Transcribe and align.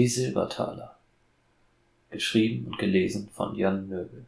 Die 0.00 0.08
Silbertaler. 0.08 0.96
Geschrieben 2.08 2.64
und 2.64 2.78
gelesen 2.78 3.28
von 3.34 3.54
Jan 3.54 3.86
Möbel. 3.86 4.24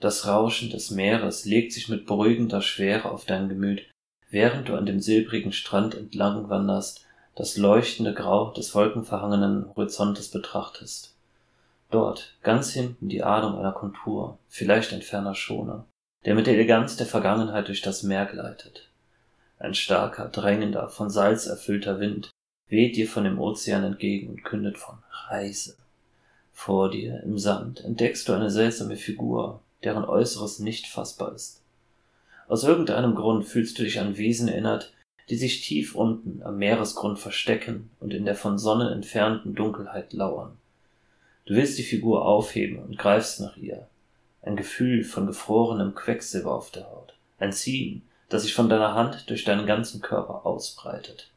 Das 0.00 0.26
Rauschen 0.26 0.70
des 0.70 0.90
Meeres 0.90 1.44
legt 1.44 1.72
sich 1.72 1.88
mit 1.88 2.04
beruhigender 2.04 2.60
Schwere 2.60 3.12
auf 3.12 3.24
dein 3.24 3.48
Gemüt, 3.48 3.88
während 4.28 4.68
du 4.68 4.74
an 4.74 4.86
dem 4.86 4.98
silbrigen 4.98 5.52
Strand 5.52 5.94
entlang 5.94 6.50
wanderst, 6.50 7.06
das 7.36 7.58
leuchtende 7.58 8.12
Grau 8.12 8.52
des 8.52 8.74
wolkenverhangenen 8.74 9.68
Horizontes 9.76 10.32
betrachtest. 10.32 11.14
Dort, 11.92 12.34
ganz 12.42 12.72
hinten, 12.72 13.08
die 13.08 13.22
Ahnung 13.22 13.56
einer 13.56 13.70
Kontur, 13.70 14.40
vielleicht 14.48 14.92
ein 14.92 15.02
ferner 15.02 15.36
Schoner, 15.36 15.86
der 16.24 16.34
mit 16.34 16.48
der 16.48 16.54
Eleganz 16.54 16.96
der 16.96 17.06
Vergangenheit 17.06 17.68
durch 17.68 17.82
das 17.82 18.02
Meer 18.02 18.26
gleitet. 18.26 18.90
Ein 19.60 19.74
starker, 19.74 20.26
drängender, 20.26 20.88
von 20.88 21.08
Salz 21.08 21.46
erfüllter 21.46 22.00
Wind 22.00 22.32
weht 22.70 22.96
dir 22.96 23.08
von 23.08 23.24
dem 23.24 23.38
Ozean 23.38 23.84
entgegen 23.84 24.30
und 24.30 24.44
kündet 24.44 24.78
von 24.78 24.98
Reise. 25.28 25.76
Vor 26.52 26.90
dir 26.90 27.22
im 27.22 27.38
Sand 27.38 27.84
entdeckst 27.84 28.28
du 28.28 28.32
eine 28.32 28.50
seltsame 28.50 28.96
Figur, 28.96 29.60
deren 29.84 30.04
Äußeres 30.04 30.58
nicht 30.60 30.86
fassbar 30.86 31.34
ist. 31.34 31.62
Aus 32.48 32.64
irgendeinem 32.64 33.14
Grund 33.14 33.44
fühlst 33.44 33.78
du 33.78 33.82
dich 33.82 34.00
an 34.00 34.16
Wesen 34.16 34.48
erinnert, 34.48 34.92
die 35.28 35.36
sich 35.36 35.62
tief 35.62 35.94
unten 35.94 36.42
am 36.42 36.58
Meeresgrund 36.58 37.18
verstecken 37.18 37.90
und 38.00 38.12
in 38.12 38.24
der 38.24 38.34
von 38.34 38.58
Sonne 38.58 38.90
entfernten 38.90 39.54
Dunkelheit 39.54 40.12
lauern. 40.12 40.56
Du 41.46 41.54
willst 41.54 41.78
die 41.78 41.84
Figur 41.84 42.26
aufheben 42.26 42.78
und 42.78 42.98
greifst 42.98 43.40
nach 43.40 43.56
ihr. 43.56 43.88
Ein 44.42 44.56
Gefühl 44.56 45.04
von 45.04 45.26
gefrorenem 45.26 45.94
Quecksilber 45.94 46.52
auf 46.52 46.70
der 46.70 46.90
Haut. 46.90 47.14
Ein 47.38 47.52
Ziehen, 47.52 48.02
das 48.28 48.42
sich 48.42 48.54
von 48.54 48.68
deiner 48.68 48.94
Hand 48.94 49.28
durch 49.30 49.44
deinen 49.44 49.66
ganzen 49.66 50.00
Körper 50.00 50.44
ausbreitet. 50.46 51.30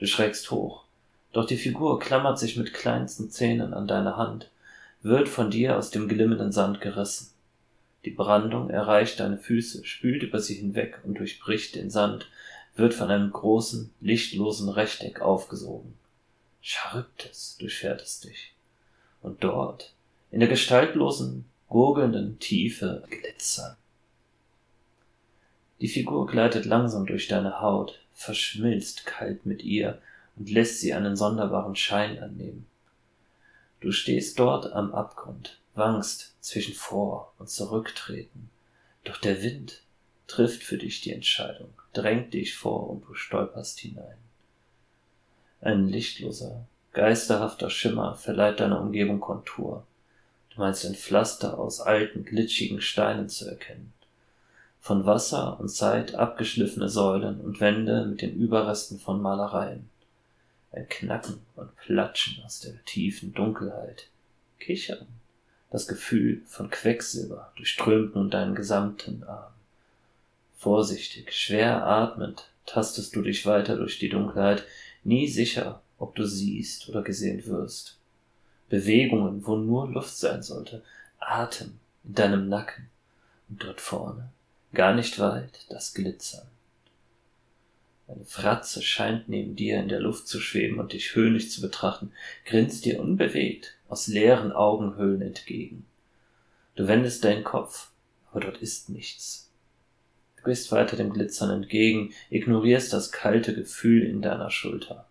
Du 0.00 0.06
schreckst 0.06 0.50
hoch, 0.50 0.84
doch 1.32 1.46
die 1.46 1.56
Figur 1.56 2.00
klammert 2.00 2.38
sich 2.38 2.56
mit 2.56 2.72
kleinsten 2.72 3.30
Zähnen 3.30 3.72
an 3.72 3.86
deine 3.86 4.16
Hand, 4.16 4.50
wird 5.02 5.28
von 5.28 5.50
dir 5.50 5.76
aus 5.76 5.90
dem 5.90 6.08
glimmenden 6.08 6.50
Sand 6.50 6.80
gerissen. 6.80 7.30
Die 8.04 8.10
Brandung 8.10 8.70
erreicht 8.70 9.20
deine 9.20 9.38
Füße, 9.38 9.84
spült 9.84 10.22
über 10.22 10.40
sie 10.40 10.54
hinweg 10.54 11.00
und 11.04 11.18
durchbricht 11.18 11.76
den 11.76 11.90
Sand, 11.90 12.28
wird 12.74 12.94
von 12.94 13.10
einem 13.10 13.30
großen, 13.30 13.92
lichtlosen 14.00 14.70
Rechteck 14.70 15.20
aufgesogen. 15.20 15.94
Charybdis 16.62 17.58
durchfährt 17.60 18.02
es 18.02 18.20
dich. 18.20 18.54
Und 19.22 19.44
dort, 19.44 19.92
in 20.32 20.40
der 20.40 20.48
gestaltlosen, 20.48 21.44
gurgelnden 21.68 22.38
Tiefe, 22.40 23.04
glitzern 23.08 23.76
die 25.80 25.88
Figur 25.88 26.26
gleitet 26.26 26.66
langsam 26.66 27.06
durch 27.06 27.26
deine 27.26 27.60
Haut, 27.60 27.99
verschmilzt 28.20 29.06
kalt 29.06 29.46
mit 29.46 29.62
ihr 29.62 29.98
und 30.36 30.50
lässt 30.50 30.80
sie 30.80 30.92
einen 30.92 31.16
sonderbaren 31.16 31.74
Schein 31.74 32.18
annehmen. 32.22 32.66
Du 33.80 33.92
stehst 33.92 34.38
dort 34.38 34.74
am 34.74 34.94
Abgrund, 34.94 35.58
wankst 35.74 36.34
zwischen 36.42 36.74
Vor- 36.74 37.32
und 37.38 37.48
Zurücktreten, 37.48 38.50
doch 39.04 39.16
der 39.16 39.42
Wind 39.42 39.82
trifft 40.26 40.62
für 40.62 40.76
dich 40.76 41.00
die 41.00 41.14
Entscheidung, 41.14 41.72
drängt 41.94 42.34
dich 42.34 42.54
vor 42.54 42.90
und 42.90 43.08
du 43.08 43.14
stolperst 43.14 43.80
hinein. 43.80 44.18
Ein 45.62 45.88
lichtloser, 45.88 46.66
geisterhafter 46.92 47.70
Schimmer 47.70 48.16
verleiht 48.16 48.60
deiner 48.60 48.82
Umgebung 48.82 49.20
Kontur. 49.20 49.86
Du 50.50 50.60
meinst 50.60 50.84
ein 50.84 50.94
Pflaster 50.94 51.58
aus 51.58 51.80
alten, 51.80 52.26
glitschigen 52.26 52.82
Steinen 52.82 53.30
zu 53.30 53.48
erkennen 53.48 53.94
von 54.80 55.04
Wasser 55.04 55.60
und 55.60 55.68
Zeit 55.68 56.14
abgeschliffene 56.14 56.88
Säulen 56.88 57.40
und 57.40 57.60
Wände 57.60 58.06
mit 58.06 58.22
den 58.22 58.34
Überresten 58.34 58.98
von 58.98 59.20
Malereien. 59.20 59.90
Ein 60.72 60.88
Knacken 60.88 61.40
und 61.54 61.76
Platschen 61.76 62.42
aus 62.44 62.60
der 62.60 62.82
tiefen 62.84 63.34
Dunkelheit. 63.34 64.08
Kichern. 64.58 65.06
Das 65.70 65.86
Gefühl 65.86 66.42
von 66.46 66.70
Quecksilber 66.70 67.52
durchströmt 67.56 68.14
nun 68.14 68.30
deinen 68.30 68.54
gesamten 68.54 69.22
Arm. 69.24 69.52
Vorsichtig, 70.56 71.32
schwer 71.32 71.86
atmend, 71.86 72.48
tastest 72.66 73.14
du 73.14 73.22
dich 73.22 73.46
weiter 73.46 73.76
durch 73.76 73.98
die 73.98 74.08
Dunkelheit, 74.08 74.64
nie 75.04 75.28
sicher, 75.28 75.82
ob 75.98 76.14
du 76.16 76.26
siehst 76.26 76.88
oder 76.88 77.02
gesehen 77.02 77.46
wirst. 77.46 77.98
Bewegungen, 78.68 79.46
wo 79.46 79.56
nur 79.56 79.88
Luft 79.90 80.16
sein 80.16 80.42
sollte, 80.42 80.82
Atem 81.18 81.78
in 82.04 82.14
deinem 82.14 82.48
Nacken 82.48 82.88
und 83.48 83.62
dort 83.62 83.80
vorne 83.80 84.30
gar 84.72 84.94
nicht 84.94 85.18
weit 85.18 85.66
das 85.68 85.94
Glitzern. 85.94 86.46
Eine 88.08 88.24
Fratze 88.24 88.82
scheint 88.82 89.28
neben 89.28 89.54
dir 89.54 89.78
in 89.78 89.88
der 89.88 90.00
Luft 90.00 90.26
zu 90.26 90.40
schweben 90.40 90.80
und 90.80 90.92
dich 90.92 91.14
höhnisch 91.14 91.50
zu 91.50 91.60
betrachten, 91.60 92.12
grinst 92.44 92.84
dir 92.84 93.00
unbewegt 93.00 93.76
aus 93.88 94.08
leeren 94.08 94.52
Augenhöhlen 94.52 95.22
entgegen. 95.22 95.86
Du 96.74 96.88
wendest 96.88 97.24
deinen 97.24 97.44
Kopf, 97.44 97.90
aber 98.30 98.40
dort 98.40 98.58
ist 98.58 98.88
nichts. 98.88 99.50
Du 100.36 100.44
gehst 100.44 100.72
weiter 100.72 100.96
dem 100.96 101.12
Glitzern 101.12 101.50
entgegen, 101.50 102.12
ignorierst 102.30 102.92
das 102.92 103.12
kalte 103.12 103.54
Gefühl 103.54 104.04
in 104.04 104.22
deiner 104.22 104.50
Schulter. 104.50 105.06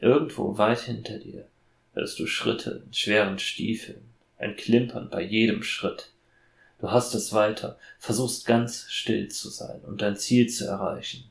Irgendwo 0.00 0.58
weit 0.58 0.80
hinter 0.80 1.18
dir 1.18 1.48
hörst 1.94 2.18
du 2.18 2.26
Schritte 2.26 2.82
in 2.86 2.92
schweren 2.92 3.38
Stiefeln, 3.38 4.02
ein 4.36 4.56
Klimpern 4.56 5.10
bei 5.10 5.22
jedem 5.22 5.62
Schritt. 5.62 6.12
Du 6.80 6.90
hast 6.90 7.14
es 7.14 7.32
weiter, 7.32 7.78
versuchst 7.98 8.46
ganz 8.46 8.86
still 8.88 9.28
zu 9.28 9.48
sein 9.48 9.80
und 9.80 10.00
dein 10.00 10.16
Ziel 10.16 10.48
zu 10.48 10.66
erreichen. 10.66 11.24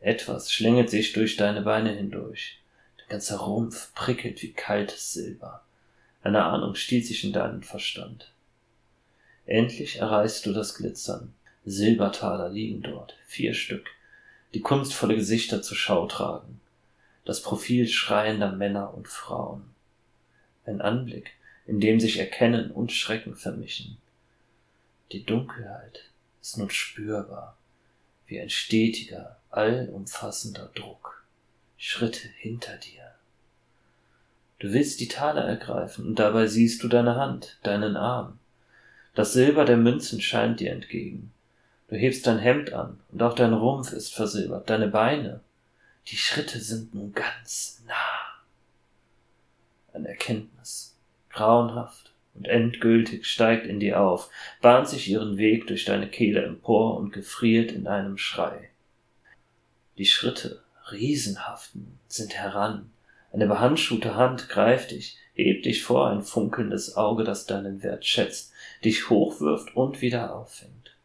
Etwas 0.00 0.52
schlängelt 0.52 0.90
sich 0.90 1.12
durch 1.12 1.36
deine 1.36 1.62
Beine 1.62 1.90
hindurch. 1.90 2.58
Der 2.98 3.06
ganze 3.06 3.38
Rumpf 3.40 3.92
prickelt 3.94 4.42
wie 4.42 4.52
kaltes 4.52 5.12
Silber. 5.12 5.64
Eine 6.22 6.44
Ahnung 6.44 6.74
stiehlt 6.74 7.06
sich 7.06 7.24
in 7.24 7.32
deinen 7.32 7.62
Verstand. 7.62 8.32
Endlich 9.44 9.96
erreichst 9.96 10.46
du 10.46 10.52
das 10.52 10.74
Glitzern. 10.76 11.34
Silbertaler 11.64 12.48
liegen 12.48 12.82
dort, 12.82 13.16
vier 13.26 13.54
Stück, 13.54 13.88
die 14.54 14.60
kunstvolle 14.60 15.16
Gesichter 15.16 15.62
zur 15.62 15.76
Schau 15.76 16.06
tragen. 16.06 16.60
Das 17.24 17.42
Profil 17.42 17.88
schreiender 17.88 18.52
Männer 18.52 18.94
und 18.94 19.08
Frauen. 19.08 19.64
Ein 20.64 20.80
Anblick, 20.80 21.32
in 21.66 21.80
dem 21.80 22.00
sich 22.00 22.18
Erkennen 22.18 22.70
und 22.70 22.92
Schrecken 22.92 23.34
vermischen. 23.34 23.98
Die 25.12 25.24
Dunkelheit 25.24 26.10
ist 26.40 26.56
nun 26.56 26.70
spürbar, 26.70 27.56
wie 28.26 28.40
ein 28.40 28.50
stetiger, 28.50 29.38
allumfassender 29.50 30.70
Druck. 30.74 31.24
Schritte 31.76 32.28
hinter 32.36 32.76
dir. 32.76 33.14
Du 34.60 34.72
willst 34.72 35.00
die 35.00 35.08
Taler 35.08 35.44
ergreifen, 35.44 36.06
und 36.06 36.18
dabei 36.18 36.46
siehst 36.46 36.82
du 36.82 36.88
deine 36.88 37.16
Hand, 37.16 37.58
deinen 37.62 37.96
Arm. 37.96 38.38
Das 39.14 39.32
Silber 39.32 39.64
der 39.64 39.78
Münzen 39.78 40.20
scheint 40.20 40.60
dir 40.60 40.72
entgegen. 40.72 41.32
Du 41.88 41.96
hebst 41.96 42.26
dein 42.26 42.38
Hemd 42.38 42.72
an, 42.72 43.00
und 43.10 43.22
auch 43.22 43.34
dein 43.34 43.54
Rumpf 43.54 43.92
ist 43.92 44.14
versilbert, 44.14 44.70
deine 44.70 44.88
Beine. 44.88 45.40
Die 46.06 46.16
Schritte 46.16 46.60
sind 46.60 46.94
nun 46.94 47.12
ganz 47.12 47.82
nah. 47.86 47.94
Eine 49.92 50.08
Erkenntnis, 50.08 50.94
grauenhaft, 51.30 52.09
und 52.34 52.48
endgültig 52.48 53.26
steigt 53.26 53.66
in 53.66 53.80
dir 53.80 54.00
auf, 54.00 54.30
bahnt 54.60 54.88
sich 54.88 55.08
ihren 55.08 55.36
Weg 55.36 55.66
durch 55.66 55.84
deine 55.84 56.08
Kehle 56.08 56.42
empor 56.42 56.96
und 56.96 57.12
gefriert 57.12 57.72
in 57.72 57.86
einem 57.86 58.18
Schrei. 58.18 58.70
Die 59.98 60.06
Schritte, 60.06 60.62
riesenhaften, 60.90 61.98
sind 62.08 62.34
heran. 62.34 62.90
Eine 63.32 63.46
behandschuhte 63.46 64.14
Hand 64.16 64.48
greift 64.48 64.92
dich, 64.92 65.18
hebt 65.34 65.66
dich 65.66 65.82
vor 65.82 66.10
ein 66.10 66.22
funkelndes 66.22 66.96
Auge, 66.96 67.24
das 67.24 67.46
deinen 67.46 67.82
Wert 67.82 68.04
schätzt, 68.06 68.52
dich 68.84 69.10
hochwirft 69.10 69.76
und 69.76 70.00
wieder 70.00 70.34
auffängt. 70.34 70.96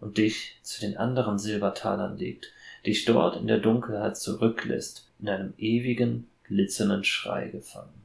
Und 0.00 0.18
dich 0.18 0.56
zu 0.62 0.80
den 0.80 0.96
anderen 0.96 1.38
Silbertalern 1.38 2.18
legt, 2.18 2.52
dich 2.86 3.04
dort 3.04 3.36
in 3.36 3.46
der 3.46 3.58
Dunkelheit 3.58 4.16
zurücklässt, 4.16 5.08
in 5.18 5.28
einem 5.28 5.54
ewigen, 5.58 6.28
glitzernden 6.44 7.04
Schrei 7.04 7.48
gefangen. 7.48 8.02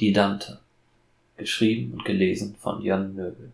Die 0.00 0.12
Dante 0.12 0.60
geschrieben 1.38 1.92
und 1.92 2.04
gelesen 2.04 2.56
von 2.60 2.82
Jan 2.82 3.14
Möbel. 3.14 3.52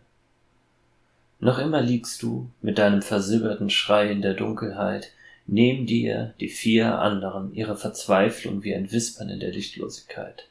Noch 1.39 1.59
immer 1.59 1.81
liegst 1.81 2.21
du 2.23 2.49
mit 2.61 2.77
deinem 2.77 3.01
versilberten 3.01 3.69
Schrei 3.69 4.11
in 4.11 4.21
der 4.21 4.33
Dunkelheit, 4.33 5.11
neben 5.47 5.85
dir 5.85 6.33
die 6.39 6.49
vier 6.49 6.99
anderen, 6.99 7.53
ihre 7.53 7.77
Verzweiflung 7.77 8.63
wie 8.63 8.75
ein 8.75 8.91
Wispern 8.91 9.29
in 9.29 9.39
der 9.39 9.51
Lichtlosigkeit. 9.51 10.47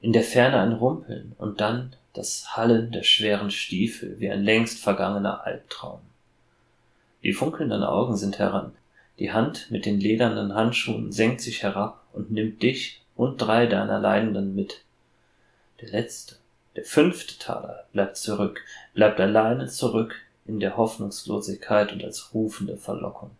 In 0.00 0.12
der 0.12 0.22
Ferne 0.22 0.60
ein 0.60 0.72
Rumpeln 0.72 1.32
und 1.38 1.60
dann 1.60 1.94
das 2.12 2.56
Hallen 2.56 2.92
der 2.92 3.02
schweren 3.02 3.50
Stiefel 3.50 4.18
wie 4.20 4.30
ein 4.30 4.42
längst 4.42 4.78
vergangener 4.78 5.44
Albtraum. 5.44 6.00
Die 7.22 7.32
funkelnden 7.32 7.82
Augen 7.82 8.16
sind 8.16 8.38
heran, 8.38 8.72
die 9.18 9.32
Hand 9.32 9.70
mit 9.70 9.86
den 9.86 10.00
ledernen 10.00 10.54
Handschuhen 10.54 11.12
senkt 11.12 11.40
sich 11.40 11.62
herab 11.62 12.04
und 12.12 12.30
nimmt 12.30 12.62
dich 12.62 13.02
und 13.16 13.38
drei 13.38 13.66
deiner 13.66 13.98
Leidenden 13.98 14.54
mit, 14.54 14.83
der 15.80 15.90
letzte, 15.90 16.36
der 16.76 16.84
fünfte 16.84 17.38
Taler 17.38 17.86
bleibt 17.92 18.16
zurück, 18.16 18.60
bleibt 18.94 19.20
alleine 19.20 19.68
zurück 19.68 20.16
in 20.46 20.60
der 20.60 20.76
Hoffnungslosigkeit 20.76 21.92
und 21.92 22.04
als 22.04 22.34
rufende 22.34 22.76
Verlockung. 22.76 23.30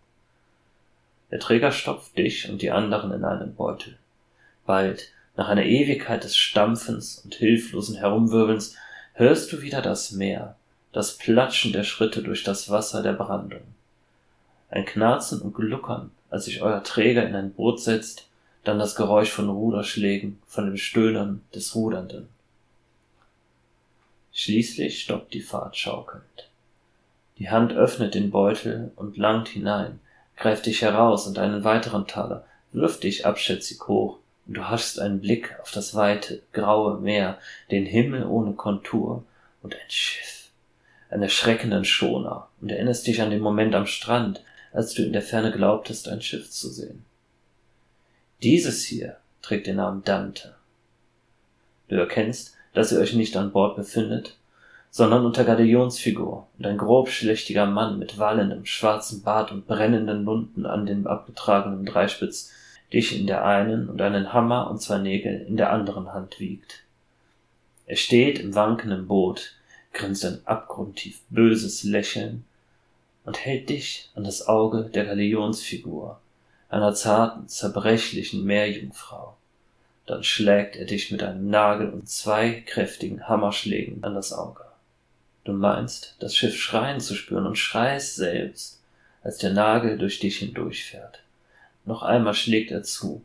Der 1.31 1.41
Träger 1.41 1.73
stopft 1.73 2.17
dich 2.17 2.49
und 2.49 2.63
die 2.63 2.71
anderen 2.71 3.13
in 3.13 3.25
einen 3.25 3.55
Beutel. 3.55 3.99
Bald, 4.67 5.11
nach 5.37 5.49
einer 5.49 5.65
Ewigkeit 5.65 6.23
des 6.23 6.37
Stampfens 6.37 7.19
und 7.19 7.35
hilflosen 7.35 7.97
Herumwirbelns, 7.97 8.77
hörst 9.15 9.53
du 9.53 9.63
wieder 9.63 9.83
das 9.83 10.13
Meer, 10.13 10.57
das 10.93 11.17
Platschen 11.17 11.73
der 11.73 11.85
Schritte 11.85 12.23
durch 12.23 12.45
das 12.45 12.71
Wasser 12.71 13.03
der 13.03 13.15
Brandung. 13.15 13.63
Ein 14.71 14.85
Knarzen 14.85 15.41
und 15.43 15.55
Gluckern, 15.55 16.13
als 16.31 16.45
sich 16.45 16.63
euer 16.63 16.83
Träger 16.83 17.27
in 17.27 17.35
ein 17.35 17.53
Boot 17.53 17.81
setzt, 17.81 18.29
dann 18.65 18.79
das 18.79 18.95
Geräusch 18.97 19.31
von 19.31 19.49
Ruderschlägen, 19.49 20.41
von 20.47 20.67
dem 20.67 20.77
Stöhnen 20.77 21.43
des 21.55 21.75
Rudernden. 21.75 22.29
Schließlich 24.33 25.03
stoppt 25.03 25.33
die 25.35 25.41
Fahrt 25.41 25.77
schaukelnd. 25.77 26.49
Die 27.39 27.51
Hand 27.51 27.73
öffnet 27.73 28.15
den 28.15 28.31
Beutel 28.31 28.93
und 28.97 29.17
langt 29.17 29.49
hinein, 29.49 30.01
greift 30.37 30.67
dich 30.67 30.83
heraus 30.83 31.27
und 31.27 31.39
einen 31.39 31.65
weiteren 31.65 32.07
Taler, 32.07 32.45
wirft 32.73 33.05
dich 33.05 33.27
abschätzig 33.27 33.81
hoch, 33.87 34.19
und 34.47 34.57
du 34.57 34.69
hast 34.69 35.01
einen 35.01 35.21
Blick 35.21 35.57
auf 35.63 35.71
das 35.71 35.95
weite, 35.95 36.43
graue 36.53 37.01
Meer, 37.01 37.39
den 37.71 37.87
Himmel 37.87 38.25
ohne 38.27 38.53
Kontur 38.53 39.25
und 39.63 39.75
ein 39.75 39.91
Schiff, 39.91 40.51
einen 41.11 41.23
erschreckenden 41.23 41.85
Schoner, 41.85 42.49
und 42.61 42.71
erinnerst 42.71 43.07
dich 43.07 43.23
an 43.23 43.31
den 43.31 43.41
Moment 43.41 43.75
am 43.75 43.87
Strand, 43.87 44.43
als 44.73 44.95
du 44.95 45.03
in 45.03 45.13
der 45.13 45.23
Ferne 45.23 45.53
glaubtest, 45.53 46.09
ein 46.09 46.23
Schiff 46.23 46.51
zu 46.51 46.69
sehen. 46.69 47.05
Dieses 48.43 48.85
hier 48.85 49.17
trägt 49.43 49.67
den 49.67 49.77
Namen 49.77 50.05
Dante. 50.05 50.55
Du 51.89 51.97
erkennst, 51.97 52.55
dass 52.73 52.93
ihr 52.93 52.99
euch 52.99 53.15
nicht 53.15 53.37
an 53.37 53.53
Bord 53.53 53.77
befindet, 53.77 54.37
sondern 54.91 55.27
unter 55.27 55.45
Galionsfigur 55.45 56.47
und 56.59 56.67
ein 56.67 56.79
grobschlächtiger 56.79 57.67
Mann 57.67 57.99
mit 57.99 58.19
wallendem 58.19 58.65
schwarzen 58.65 59.23
Bart 59.23 59.51
und 59.51 59.67
brennenden 59.67 60.25
Lunden 60.25 60.67
an 60.67 60.87
dem 60.87 61.07
abgetragenen 61.07 61.85
Dreispitz 61.85 62.53
dich 62.93 63.19
in 63.19 63.27
der 63.27 63.45
einen 63.45 63.89
und 63.89 64.01
einen 64.01 64.33
Hammer 64.33 64.71
und 64.71 64.81
zwei 64.81 64.99
Nägel 64.99 65.45
in 65.49 65.57
der 65.57 65.73
anderen 65.73 66.13
Hand 66.13 66.39
wiegt. 66.39 66.85
Er 67.87 67.97
steht 67.97 68.39
im 68.39 68.55
wankenden 68.55 69.09
Boot, 69.09 69.57
grinst 69.93 70.25
ein 70.25 70.41
abgrundtief 70.45 71.21
böses 71.29 71.83
Lächeln 71.83 72.45
und 73.25 73.45
hält 73.45 73.69
dich 73.71 74.11
an 74.15 74.25
das 74.25 74.47
Auge 74.47 74.91
der 74.95 75.05
Galionsfigur, 75.05 76.21
einer 76.75 76.93
zarten, 76.93 77.49
zerbrechlichen 77.49 78.45
Meerjungfrau. 78.45 79.37
Dann 80.07 80.25
schlägt 80.25 80.75
er 80.75 80.87
dich 80.87 81.13
mit 81.13 81.23
einem 81.23 81.49
Nagel 81.49 81.89
und 81.91 82.09
zwei 82.09 82.65
kräftigen 82.67 83.29
Hammerschlägen 83.29 84.03
an 84.03 84.15
das 84.15 84.33
Auge. 84.33 84.65
Du 85.45 85.53
meinst, 85.53 86.17
das 86.19 86.35
Schiff 86.35 86.57
schreien 86.57 87.01
zu 87.01 87.15
spüren 87.15 87.47
und 87.47 87.57
schreist 87.57 88.17
selbst, 88.17 88.83
als 89.23 89.39
der 89.39 89.53
Nagel 89.53 89.99
durch 89.99 90.19
dich 90.19 90.39
hindurchfährt. 90.39 91.21
Noch 91.85 92.03
einmal 92.03 92.35
schlägt 92.35 92.73
er 92.73 92.83
zu, 92.83 93.23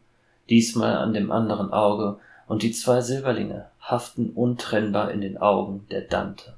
diesmal 0.50 0.98
an 0.98 1.14
dem 1.14 1.32
anderen 1.32 1.74
Auge, 1.74 2.20
und 2.48 2.62
die 2.62 2.72
zwei 2.72 3.02
Silberlinge 3.02 3.66
haften 3.82 4.32
untrennbar 4.32 5.12
in 5.12 5.22
den 5.22 5.38
Augen 5.38 5.88
der 5.90 6.02
Dante. 6.02 6.54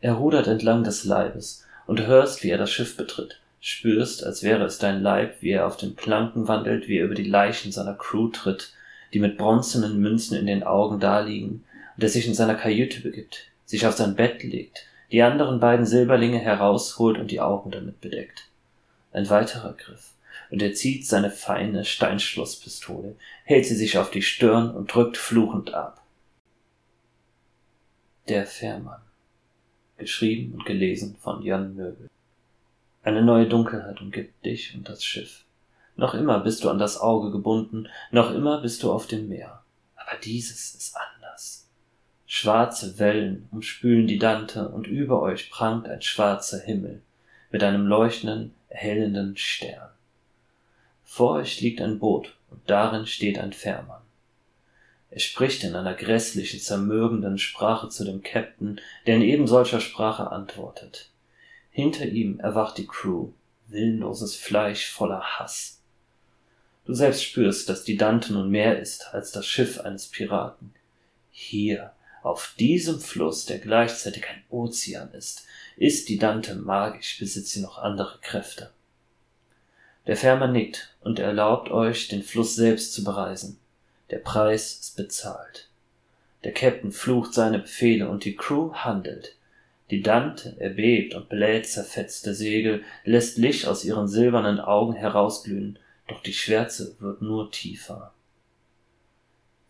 Er 0.00 0.14
rudert 0.14 0.48
entlang 0.48 0.84
des 0.84 1.04
Leibes, 1.04 1.64
und 1.86 2.06
hörst, 2.06 2.42
wie 2.42 2.50
er 2.50 2.58
das 2.58 2.70
Schiff 2.70 2.96
betritt, 2.96 3.40
spürst, 3.66 4.22
als 4.22 4.42
wäre 4.42 4.64
es 4.64 4.76
dein 4.76 5.00
Leib, 5.00 5.40
wie 5.40 5.52
er 5.52 5.66
auf 5.66 5.78
den 5.78 5.94
Planken 5.94 6.48
wandelt, 6.48 6.86
wie 6.86 6.98
er 6.98 7.06
über 7.06 7.14
die 7.14 7.24
Leichen 7.24 7.72
seiner 7.72 7.94
Crew 7.94 8.28
tritt, 8.28 8.74
die 9.14 9.20
mit 9.20 9.38
bronzenen 9.38 9.98
Münzen 10.00 10.36
in 10.36 10.44
den 10.44 10.64
Augen 10.64 11.00
daliegen, 11.00 11.64
und 11.96 12.02
er 12.02 12.10
sich 12.10 12.26
in 12.26 12.34
seiner 12.34 12.56
Kajüte 12.56 13.00
begibt, 13.00 13.46
sich 13.64 13.86
auf 13.86 13.94
sein 13.94 14.16
Bett 14.16 14.42
legt, 14.42 14.86
die 15.10 15.22
anderen 15.22 15.60
beiden 15.60 15.86
Silberlinge 15.86 16.40
herausholt 16.40 17.16
und 17.16 17.30
die 17.30 17.40
Augen 17.40 17.70
damit 17.70 18.02
bedeckt. 18.02 18.50
Ein 19.12 19.30
weiterer 19.30 19.72
Griff, 19.72 20.12
und 20.50 20.60
er 20.60 20.74
zieht 20.74 21.06
seine 21.06 21.30
feine 21.30 21.86
Steinschlosspistole, 21.86 23.16
hält 23.44 23.64
sie 23.64 23.76
sich 23.76 23.96
auf 23.96 24.10
die 24.10 24.20
Stirn 24.20 24.72
und 24.72 24.94
drückt 24.94 25.16
fluchend 25.16 25.72
ab. 25.72 26.02
Der 28.28 28.44
Fährmann. 28.44 29.00
Geschrieben 29.96 30.52
und 30.52 30.66
gelesen 30.66 31.16
von 31.18 31.40
Jan 31.40 31.74
Möbel. 31.74 32.10
Eine 33.04 33.20
neue 33.20 33.46
Dunkelheit 33.46 34.00
umgibt 34.00 34.46
dich 34.46 34.74
und 34.74 34.88
das 34.88 35.04
Schiff. 35.04 35.44
Noch 35.94 36.14
immer 36.14 36.40
bist 36.40 36.64
du 36.64 36.70
an 36.70 36.78
das 36.78 36.98
Auge 36.98 37.30
gebunden, 37.30 37.86
noch 38.10 38.32
immer 38.32 38.62
bist 38.62 38.82
du 38.82 38.90
auf 38.90 39.06
dem 39.06 39.28
Meer. 39.28 39.62
Aber 39.94 40.18
dieses 40.24 40.74
ist 40.74 40.96
anders. 40.96 41.68
Schwarze 42.24 42.98
Wellen 42.98 43.46
umspülen 43.50 44.06
die 44.06 44.18
Dante 44.18 44.70
und 44.70 44.86
über 44.86 45.20
euch 45.20 45.50
prangt 45.50 45.86
ein 45.86 46.00
schwarzer 46.00 46.58
Himmel 46.58 47.02
mit 47.50 47.62
einem 47.62 47.86
leuchtenden, 47.86 48.54
erhellenden 48.70 49.36
Stern. 49.36 49.90
Vor 51.02 51.32
euch 51.32 51.60
liegt 51.60 51.82
ein 51.82 51.98
Boot 51.98 52.34
und 52.48 52.62
darin 52.70 53.06
steht 53.06 53.38
ein 53.38 53.52
Fährmann. 53.52 54.00
Er 55.10 55.20
spricht 55.20 55.62
in 55.62 55.76
einer 55.76 55.94
grässlichen, 55.94 56.58
zermürbenden 56.58 57.36
Sprache 57.36 57.90
zu 57.90 58.06
dem 58.06 58.22
Captain, 58.22 58.80
der 59.06 59.16
in 59.16 59.22
eben 59.22 59.46
solcher 59.46 59.80
Sprache 59.80 60.32
antwortet. 60.32 61.10
Hinter 61.74 62.06
ihm 62.06 62.38
erwacht 62.38 62.78
die 62.78 62.86
Crew, 62.86 63.30
willenloses 63.66 64.36
Fleisch 64.36 64.88
voller 64.88 65.40
Hass. 65.40 65.80
Du 66.84 66.94
selbst 66.94 67.24
spürst, 67.24 67.68
dass 67.68 67.82
die 67.82 67.96
Dante 67.96 68.32
nun 68.32 68.48
mehr 68.48 68.78
ist 68.78 69.12
als 69.12 69.32
das 69.32 69.44
Schiff 69.44 69.80
eines 69.80 70.06
Piraten. 70.06 70.72
Hier, 71.32 71.92
auf 72.22 72.54
diesem 72.60 73.00
Fluss, 73.00 73.46
der 73.46 73.58
gleichzeitig 73.58 74.24
ein 74.28 74.44
Ozean 74.50 75.10
ist, 75.14 75.46
ist 75.76 76.08
die 76.08 76.16
Dante 76.16 76.54
magisch, 76.54 77.18
besitzt 77.18 77.50
sie 77.50 77.60
noch 77.60 77.78
andere 77.78 78.20
Kräfte. 78.20 78.70
Der 80.06 80.16
Fährmann 80.16 80.52
nickt 80.52 80.94
und 81.00 81.18
erlaubt 81.18 81.72
euch, 81.72 82.06
den 82.06 82.22
Fluss 82.22 82.54
selbst 82.54 82.92
zu 82.92 83.02
bereisen. 83.02 83.58
Der 84.10 84.18
Preis 84.18 84.78
ist 84.78 84.96
bezahlt. 84.96 85.68
Der 86.44 86.52
Captain 86.52 86.92
flucht 86.92 87.34
seine 87.34 87.58
Befehle 87.58 88.08
und 88.08 88.24
die 88.24 88.36
Crew 88.36 88.72
handelt. 88.74 89.34
Die 89.94 90.02
Dante 90.02 90.56
erbebt 90.58 91.14
und 91.14 91.28
bläht 91.28 91.68
zerfetzte 91.68 92.34
Segel, 92.34 92.82
lässt 93.04 93.38
Licht 93.38 93.64
aus 93.68 93.84
ihren 93.84 94.08
silbernen 94.08 94.58
Augen 94.58 94.94
herausglühen, 94.94 95.78
doch 96.08 96.20
die 96.20 96.32
Schwärze 96.32 96.96
wird 96.98 97.22
nur 97.22 97.52
tiefer. 97.52 98.12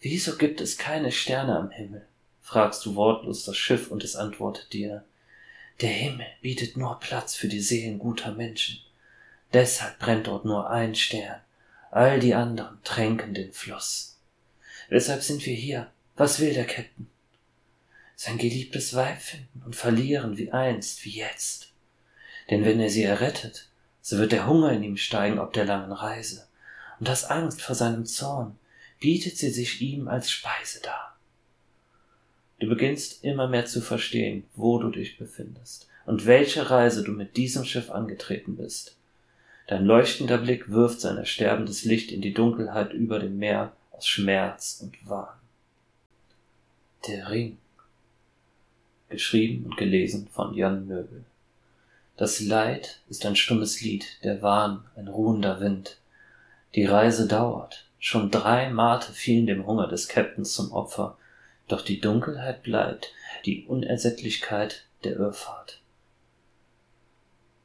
Wieso 0.00 0.38
gibt 0.38 0.62
es 0.62 0.78
keine 0.78 1.12
Sterne 1.12 1.58
am 1.58 1.70
Himmel? 1.70 2.06
fragst 2.40 2.86
du 2.86 2.94
wortlos 2.94 3.44
das 3.44 3.58
Schiff 3.58 3.90
und 3.90 4.02
es 4.02 4.16
antwortet 4.16 4.72
dir, 4.72 5.04
der 5.82 5.90
Himmel 5.90 6.26
bietet 6.40 6.78
nur 6.78 6.98
Platz 7.00 7.34
für 7.34 7.48
die 7.48 7.60
Seelen 7.60 7.98
guter 7.98 8.32
Menschen. 8.32 8.80
Deshalb 9.52 9.98
brennt 9.98 10.26
dort 10.26 10.46
nur 10.46 10.70
ein 10.70 10.94
Stern. 10.94 11.42
All 11.90 12.18
die 12.18 12.32
anderen 12.32 12.78
tränken 12.82 13.34
den 13.34 13.52
Fluss. 13.52 14.18
Weshalb 14.88 15.20
sind 15.20 15.44
wir 15.44 15.54
hier? 15.54 15.92
Was 16.16 16.40
will 16.40 16.54
der 16.54 16.64
Captain? 16.64 17.10
Sein 18.24 18.38
geliebtes 18.38 18.94
Weib 18.94 19.20
finden 19.20 19.60
und 19.66 19.76
verlieren 19.76 20.38
wie 20.38 20.50
einst, 20.50 21.04
wie 21.04 21.10
jetzt. 21.10 21.74
Denn 22.48 22.64
wenn 22.64 22.80
er 22.80 22.88
sie 22.88 23.02
errettet, 23.02 23.68
so 24.00 24.16
wird 24.16 24.32
der 24.32 24.46
Hunger 24.46 24.72
in 24.72 24.82
ihm 24.82 24.96
steigen 24.96 25.38
ob 25.38 25.52
der 25.52 25.66
langen 25.66 25.92
Reise, 25.92 26.48
und 26.98 27.06
das 27.06 27.24
Angst 27.24 27.60
vor 27.60 27.74
seinem 27.74 28.06
Zorn 28.06 28.58
bietet 28.98 29.36
sie 29.36 29.50
sich 29.50 29.82
ihm 29.82 30.08
als 30.08 30.30
Speise 30.30 30.80
dar. 30.80 31.18
Du 32.60 32.66
beginnst 32.66 33.22
immer 33.24 33.46
mehr 33.46 33.66
zu 33.66 33.82
verstehen, 33.82 34.44
wo 34.54 34.78
du 34.78 34.88
dich 34.88 35.18
befindest 35.18 35.90
und 36.06 36.24
welche 36.24 36.70
Reise 36.70 37.04
du 37.04 37.12
mit 37.12 37.36
diesem 37.36 37.66
Schiff 37.66 37.90
angetreten 37.90 38.56
bist. 38.56 38.96
Dein 39.66 39.84
leuchtender 39.84 40.38
Blick 40.38 40.70
wirft 40.70 41.02
sein 41.02 41.18
ersterbendes 41.18 41.84
Licht 41.84 42.10
in 42.10 42.22
die 42.22 42.32
Dunkelheit 42.32 42.94
über 42.94 43.18
dem 43.18 43.36
Meer 43.36 43.76
aus 43.90 44.06
Schmerz 44.08 44.80
und 44.80 44.96
Wahn. 45.06 45.36
Der 47.06 47.28
Ring. 47.28 47.58
Geschrieben 49.14 49.64
und 49.64 49.76
gelesen 49.76 50.26
von 50.32 50.54
Jan 50.54 50.88
Möbel. 50.88 51.24
Das 52.16 52.40
Leid 52.40 53.00
ist 53.08 53.24
ein 53.24 53.36
stummes 53.36 53.80
Lied, 53.80 54.04
der 54.24 54.42
Wahn 54.42 54.84
ein 54.96 55.06
ruhender 55.06 55.60
Wind. 55.60 55.98
Die 56.74 56.84
Reise 56.84 57.28
dauert. 57.28 57.86
Schon 58.00 58.32
drei 58.32 58.70
Mate 58.70 59.12
fielen 59.12 59.46
dem 59.46 59.66
Hunger 59.66 59.86
des 59.86 60.08
Captains 60.08 60.52
zum 60.52 60.72
Opfer, 60.72 61.16
doch 61.68 61.82
die 61.82 62.00
Dunkelheit 62.00 62.64
bleibt, 62.64 63.12
die 63.44 63.64
Unersättlichkeit 63.66 64.84
der 65.04 65.16
Irrfahrt. 65.16 65.80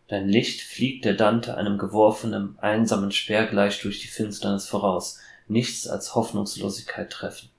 Dein 0.08 0.30
Licht 0.30 0.62
fliegt 0.62 1.04
der 1.04 1.16
Dante 1.16 1.58
einem 1.58 1.80
geworfenen, 1.80 2.60
einsamen 2.60 3.12
Speer 3.12 3.48
gleich 3.48 3.82
durch 3.82 4.02
die 4.02 4.08
Finsternis 4.08 4.68
voraus, 4.68 5.20
nichts 5.48 5.88
als 5.88 6.14
Hoffnungslosigkeit 6.14 7.10
treffend. 7.10 7.52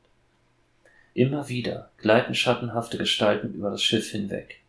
Immer 1.14 1.48
wieder 1.48 1.90
gleiten 1.98 2.34
schattenhafte 2.34 2.98
Gestalten 2.98 3.54
über 3.54 3.70
das 3.70 3.82
Schiff 3.82 4.10
hinweg. 4.10 4.60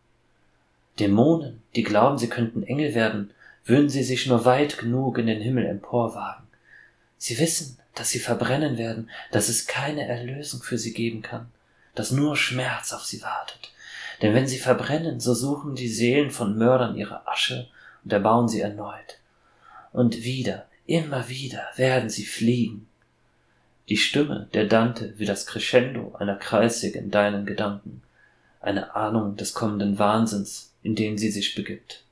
Dämonen, 0.99 1.61
die 1.75 1.83
glauben, 1.83 2.17
sie 2.17 2.29
könnten 2.29 2.63
Engel 2.63 2.95
werden, 2.95 3.31
würden 3.65 3.89
sie 3.89 4.03
sich 4.03 4.27
nur 4.27 4.45
weit 4.45 4.77
genug 4.77 5.17
in 5.17 5.27
den 5.27 5.41
Himmel 5.41 5.65
emporwagen. 5.65 6.47
Sie 7.17 7.39
wissen, 7.39 7.77
dass 7.95 8.09
sie 8.09 8.19
verbrennen 8.19 8.77
werden, 8.77 9.09
dass 9.31 9.49
es 9.49 9.67
keine 9.67 10.07
Erlösung 10.07 10.63
für 10.63 10.77
sie 10.77 10.93
geben 10.93 11.21
kann 11.21 11.51
dass 11.95 12.11
nur 12.11 12.37
Schmerz 12.37 12.93
auf 12.93 13.03
sie 13.03 13.21
wartet. 13.21 13.71
Denn 14.21 14.33
wenn 14.33 14.47
sie 14.47 14.59
verbrennen, 14.59 15.19
so 15.19 15.33
suchen 15.33 15.75
die 15.75 15.87
Seelen 15.87 16.31
von 16.31 16.57
Mördern 16.57 16.95
ihre 16.95 17.27
Asche 17.27 17.67
und 18.03 18.13
erbauen 18.13 18.47
sie 18.47 18.61
erneut. 18.61 19.17
und 19.93 20.23
wieder, 20.23 20.67
immer 20.85 21.27
wieder 21.27 21.67
werden 21.75 22.09
sie 22.09 22.25
fliegen. 22.25 22.87
Die 23.91 23.97
Stimme 23.97 24.47
der 24.53 24.67
Dante 24.67 25.15
wie 25.17 25.25
das 25.25 25.45
Crescendo 25.45 26.15
einer 26.17 26.37
Kreissäge 26.37 26.97
in 26.97 27.11
deinen 27.11 27.45
Gedanken, 27.45 28.01
eine 28.61 28.95
Ahnung 28.95 29.35
des 29.35 29.53
kommenden 29.53 29.99
Wahnsinns, 29.99 30.71
in 30.81 30.95
den 30.95 31.17
sie 31.17 31.29
sich 31.29 31.55
begibt. 31.55 32.05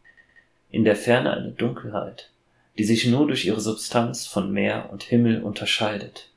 In 0.71 0.83
der 0.83 0.98
Ferne 0.98 1.31
eine 1.31 1.51
Dunkelheit, 1.51 2.31
die 2.77 2.83
sich 2.83 3.07
nur 3.07 3.27
durch 3.27 3.45
ihre 3.45 3.62
Substanz 3.62 4.27
von 4.27 4.51
Meer 4.51 4.89
und 4.91 5.03
Himmel 5.03 5.41
unterscheidet. 5.41 6.27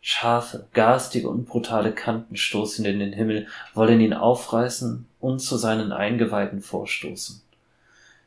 Scharfe, 0.00 0.66
garstige 0.72 1.28
und 1.28 1.46
brutale 1.46 1.92
Kanten 1.92 2.36
stoßen 2.36 2.84
in 2.84 2.98
den 2.98 3.12
Himmel, 3.12 3.46
wollen 3.74 4.00
ihn 4.00 4.14
aufreißen 4.14 5.06
und 5.20 5.38
zu 5.38 5.58
seinen 5.58 5.92
Eingeweiden 5.92 6.60
vorstoßen. 6.60 7.40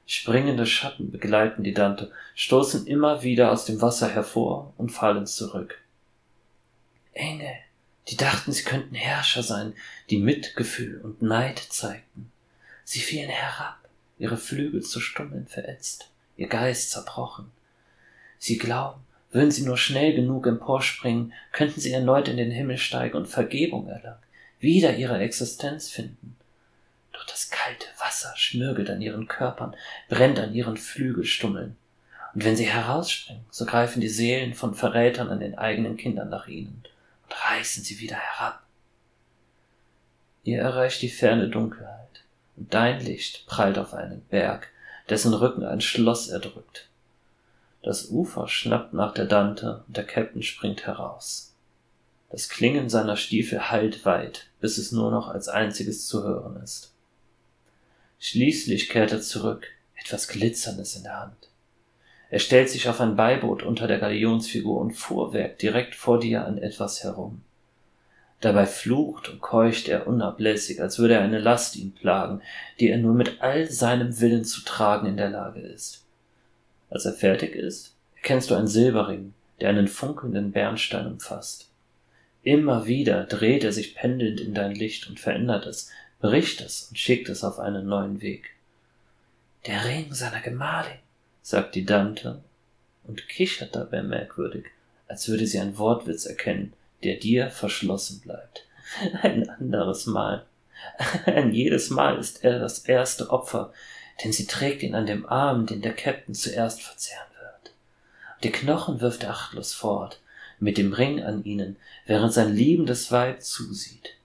Springende 0.05 0.65
Schatten 0.65 1.12
begleiten 1.12 1.63
die 1.63 1.74
Dante, 1.74 2.12
stoßen 2.33 2.88
immer 2.88 3.24
wieder 3.24 3.51
aus 3.51 3.65
dem 3.65 3.81
Wasser 3.81 4.07
hervor 4.07 4.74
und 4.77 4.93
fallen 4.93 5.27
zurück. 5.27 5.81
Engel, 7.15 7.55
die 8.10 8.17
dachten, 8.17 8.51
sie 8.51 8.63
könnten 8.63 8.93
Herrscher 8.93 9.41
sein, 9.41 9.74
die 10.10 10.17
Mitgefühl 10.17 11.00
und 11.01 11.22
Neid 11.22 11.60
zeigten. 11.60 12.31
Sie 12.84 13.00
fielen 13.00 13.29
herab, 13.29 13.79
ihre 14.19 14.38
Flügel 14.38 14.84
zu 14.84 15.00
Stummeln 15.00 15.48
verätzt, 15.48 16.10
ihr 16.38 16.48
Geist 16.48 16.91
zerbrochen. 16.91 17.51
Sie 18.38 18.57
glauben, 18.57 19.01
würden 19.31 19.50
sie 19.50 19.63
nur 19.63 19.77
schnell 19.77 20.13
genug 20.13 20.45
emporspringen, 20.45 21.34
könnten 21.51 21.79
sie 21.79 21.91
erneut 21.91 22.27
in 22.27 22.38
den 22.38 22.51
Himmel 22.51 22.77
steigen 22.77 23.17
und 23.17 23.27
Vergebung 23.27 23.88
erlangen, 23.88 24.22
wieder 24.60 24.95
ihre 24.98 25.17
Existenz 25.19 25.89
finden. 25.89 26.36
Doch 27.13 27.25
das 27.25 27.50
kalte 27.50 27.88
Wasser 27.98 28.34
schmürgelt 28.36 28.89
an 28.89 29.01
ihren 29.01 29.27
Körpern, 29.27 29.75
brennt 30.10 30.38
an 30.38 30.53
ihren 30.53 30.77
Flügelstummeln. 30.77 31.77
Und 32.34 32.43
wenn 32.43 32.57
sie 32.57 32.69
herausspringen, 32.69 33.45
so 33.50 33.65
greifen 33.65 34.01
die 34.01 34.10
Seelen 34.10 34.53
von 34.53 34.75
Verrätern 34.75 35.29
an 35.29 35.39
den 35.39 35.57
eigenen 35.57 35.95
Kindern 35.95 36.29
nach 36.29 36.48
ihnen 36.48 36.84
reißen 37.43 37.83
sie 37.83 37.99
wieder 37.99 38.17
herab. 38.17 38.63
Ihr 40.43 40.59
erreicht 40.59 41.01
die 41.01 41.09
ferne 41.09 41.49
Dunkelheit, 41.49 42.23
und 42.55 42.73
dein 42.73 43.03
Licht 43.03 43.45
prallt 43.47 43.77
auf 43.77 43.93
einen 43.93 44.21
Berg, 44.29 44.69
dessen 45.09 45.33
Rücken 45.33 45.63
ein 45.63 45.81
Schloss 45.81 46.27
erdrückt. 46.27 46.87
Das 47.83 48.09
Ufer 48.09 48.47
schnappt 48.47 48.93
nach 48.93 49.13
der 49.13 49.25
Dante 49.25 49.83
und 49.87 49.97
der 49.97 50.05
Captain 50.05 50.41
springt 50.41 50.85
heraus. 50.87 51.53
Das 52.31 52.49
Klingen 52.49 52.89
seiner 52.89 53.17
Stiefel 53.17 53.69
hallt 53.69 54.05
weit, 54.05 54.47
bis 54.59 54.77
es 54.77 54.91
nur 54.91 55.11
noch 55.11 55.27
als 55.27 55.47
einziges 55.47 56.07
zu 56.07 56.23
hören 56.23 56.61
ist. 56.63 56.91
Schließlich 58.19 58.89
kehrt 58.89 59.11
er 59.11 59.21
zurück, 59.21 59.67
etwas 59.95 60.27
Glitzerndes 60.27 60.95
in 60.95 61.03
der 61.03 61.19
Hand. 61.19 61.49
Er 62.29 62.39
stellt 62.39 62.70
sich 62.70 62.89
auf 62.89 63.00
ein 63.01 63.15
Beiboot 63.15 63.63
unter 63.63 63.88
der 63.88 64.00
Galionsfigur 64.00 64.79
und 64.79 64.94
fuhrwerkt 64.94 65.62
direkt 65.62 65.96
vor 65.96 66.20
dir 66.20 66.46
an 66.46 66.58
etwas 66.58 67.03
herum. 67.03 67.41
Dabei 68.41 68.65
flucht 68.65 69.29
und 69.29 69.41
keucht 69.41 69.88
er 69.88 70.08
unablässig, 70.08 70.82
als 70.82 71.00
würde 71.00 71.15
er 71.15 71.22
eine 71.22 71.39
Last 71.39 71.75
ihn 71.75 71.94
plagen, 71.94 72.41
die 72.79 72.89
er 72.89 72.98
nur 72.98 73.13
mit 73.13 73.41
all 73.41 73.70
seinem 73.72 74.20
Willen 74.20 74.44
zu 74.44 74.62
tragen 74.63 75.08
in 75.08 75.17
der 75.17 75.29
Lage 75.29 75.62
ist. 75.62 76.03
Als 76.89 77.05
er 77.05 77.13
fertig 77.13 77.55
ist, 77.55 77.96
erkennst 78.15 78.50
du 78.50 78.55
einen 78.55 78.67
Silberring, 78.67 79.34
der 79.62 79.70
einen 79.70 79.88
funkelnden 79.88 80.51
Bernstein 80.51 81.08
umfasst. 81.08 81.70
Immer 82.44 82.86
wieder 82.86 83.24
dreht 83.24 83.63
er 83.63 83.72
sich 83.72 83.96
pendelnd 83.96 84.39
in 84.39 84.53
dein 84.53 84.75
Licht 84.75 85.10
und 85.10 85.20
verändert 85.20 85.65
es, 85.65 85.89
bricht 86.20 86.62
es 86.62 86.89
und 86.89 87.00
schickt 87.00 87.29
es 87.29 87.44
auf 87.44 87.60
einen 87.60 87.88
neuen 87.88 88.22
Weg. 88.22 88.51
Der 89.65 89.86
Ring 89.86 90.13
seiner 90.13 90.41
Gemahlin, 90.41 91.00
sagt 91.45 91.75
die 91.75 91.85
Dante 91.85 92.41
und 93.03 93.29
kichert 93.29 93.75
dabei 93.75 94.01
merkwürdig, 94.01 94.65
als 95.07 95.27
würde 95.27 95.45
sie 95.45 95.59
ein 95.59 95.77
Wortwitz 95.77 96.25
erkennen, 96.25 96.73
der 97.03 97.17
dir 97.17 97.51
verschlossen 97.51 98.19
bleibt. 98.21 98.65
Ein 99.21 99.47
anderes 99.47 100.07
Mal. 100.07 100.43
Ein 101.27 101.53
jedes 101.53 101.91
Mal 101.91 102.17
ist 102.17 102.43
er 102.43 102.57
das 102.57 102.79
erste 102.79 103.29
Opfer, 103.29 103.71
denn 104.23 104.33
sie 104.33 104.47
trägt 104.47 104.81
ihn 104.81 104.95
an 104.95 105.05
dem 105.05 105.27
Arm, 105.27 105.67
den 105.67 105.83
der 105.83 105.93
Captain 105.93 106.33
zuerst 106.33 106.81
verzehren 106.81 107.29
wird. 107.39 107.73
Die 108.43 108.51
Knochen 108.51 108.99
wirft 108.99 109.21
er 109.21 109.29
achtlos 109.29 109.71
fort, 109.71 110.19
mit 110.59 110.79
dem 110.79 110.93
Ring 110.93 111.21
an 111.21 111.43
ihnen, 111.43 111.75
während 112.07 112.33
sein 112.33 112.55
liebendes 112.55 113.11
Weib 113.11 113.43
zusieht. 113.43 114.15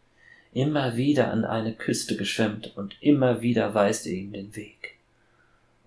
Immer 0.54 0.96
wieder 0.96 1.30
an 1.30 1.44
eine 1.44 1.74
Küste 1.74 2.16
geschwemmt 2.16 2.74
und 2.78 2.96
immer 3.02 3.42
wieder 3.42 3.74
weist 3.74 4.06
er 4.06 4.14
ihm 4.14 4.32
den 4.32 4.56
Weg. 4.56 4.96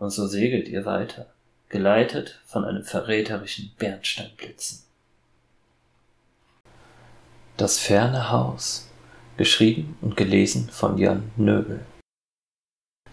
Und 0.03 0.09
so 0.09 0.27
segelt 0.27 0.67
ihr 0.67 0.83
weiter, 0.83 1.27
geleitet 1.69 2.41
von 2.45 2.65
einem 2.65 2.83
verräterischen 2.83 3.71
Bernsteinblitzen. 3.79 4.83
Das 7.55 7.79
ferne 7.79 8.29
Haus, 8.29 8.89
geschrieben 9.37 9.97
und 10.01 10.17
gelesen 10.17 10.69
von 10.69 10.97
Jan 10.97 11.31
Nöbel. 11.37 11.85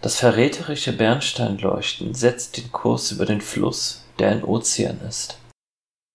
Das 0.01 0.19
verräterische 0.19 0.91
Bernsteinleuchten 0.91 2.13
setzt 2.13 2.57
den 2.57 2.73
Kurs 2.73 3.13
über 3.13 3.25
den 3.25 3.39
Fluss, 3.39 4.03
der 4.19 4.31
ein 4.31 4.43
Ozean 4.43 4.99
ist. 5.07 5.39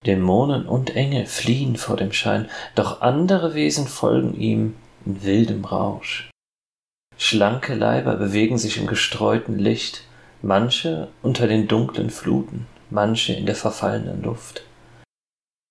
Dämonen 0.05 0.67
und 0.67 0.95
Engel 0.95 1.25
fliehen 1.25 1.77
vor 1.77 1.97
dem 1.97 2.13
Schein, 2.13 2.51
doch 2.75 3.01
andere 3.01 3.55
Wesen 3.55 3.89
folgen 3.89 4.39
ihm 4.39 4.77
in 5.07 5.23
wildem 5.23 5.65
Rausch. 5.65 6.29
Schlanke 7.17 7.75
Leiber 7.75 8.17
bewegen 8.17 8.59
sich 8.59 8.77
im 8.77 8.87
gestreuten 8.87 9.59
Licht, 9.59 10.03
manche 10.43 11.09
unter 11.23 11.47
den 11.47 11.69
dunklen 11.69 12.11
Fluten, 12.11 12.67
manche 12.91 13.33
in 13.33 13.47
der 13.47 13.57
verfallenen 13.57 14.23
Luft. 14.23 14.63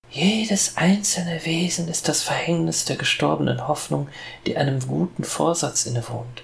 Jedes 0.10 0.78
einzelne 0.78 1.46
Wesen 1.46 1.88
ist 1.88 2.08
das 2.08 2.22
Verhängnis 2.22 2.86
der 2.86 2.96
gestorbenen 2.96 3.68
Hoffnung, 3.68 4.08
die 4.46 4.56
einem 4.56 4.80
guten 4.80 5.24
Vorsatz 5.24 5.86
innewohnt. 5.86 6.44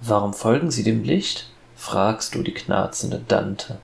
Warum 0.00 0.34
folgen 0.34 0.70
sie 0.70 0.82
dem 0.82 1.02
Licht? 1.02 1.50
fragst 1.76 2.34
du 2.34 2.42
die 2.42 2.54
knarzende 2.54 3.20
Dante. 3.26 3.80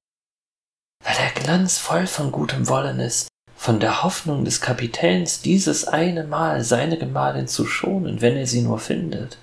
Weil 1.05 1.17
der 1.17 1.43
Glanz 1.43 1.79
voll 1.79 2.07
von 2.07 2.31
gutem 2.31 2.69
Wollen 2.69 3.01
ist, 3.01 3.29
von 3.57 3.81
der 3.81 4.03
Hoffnung 4.03 4.45
des 4.45 4.61
Kapitäns, 4.61 5.43
dieses 5.43 5.87
eine 5.87 6.25
Mal 6.25 6.65
seine 6.65 6.99
Gemahlin 6.99 7.47
zu 7.47 7.67
schonen, 7.67 8.21
wenn 8.21 8.37
er 8.37 8.47
sie 8.47 8.63
nur 8.63 8.79
findet. 8.79 9.39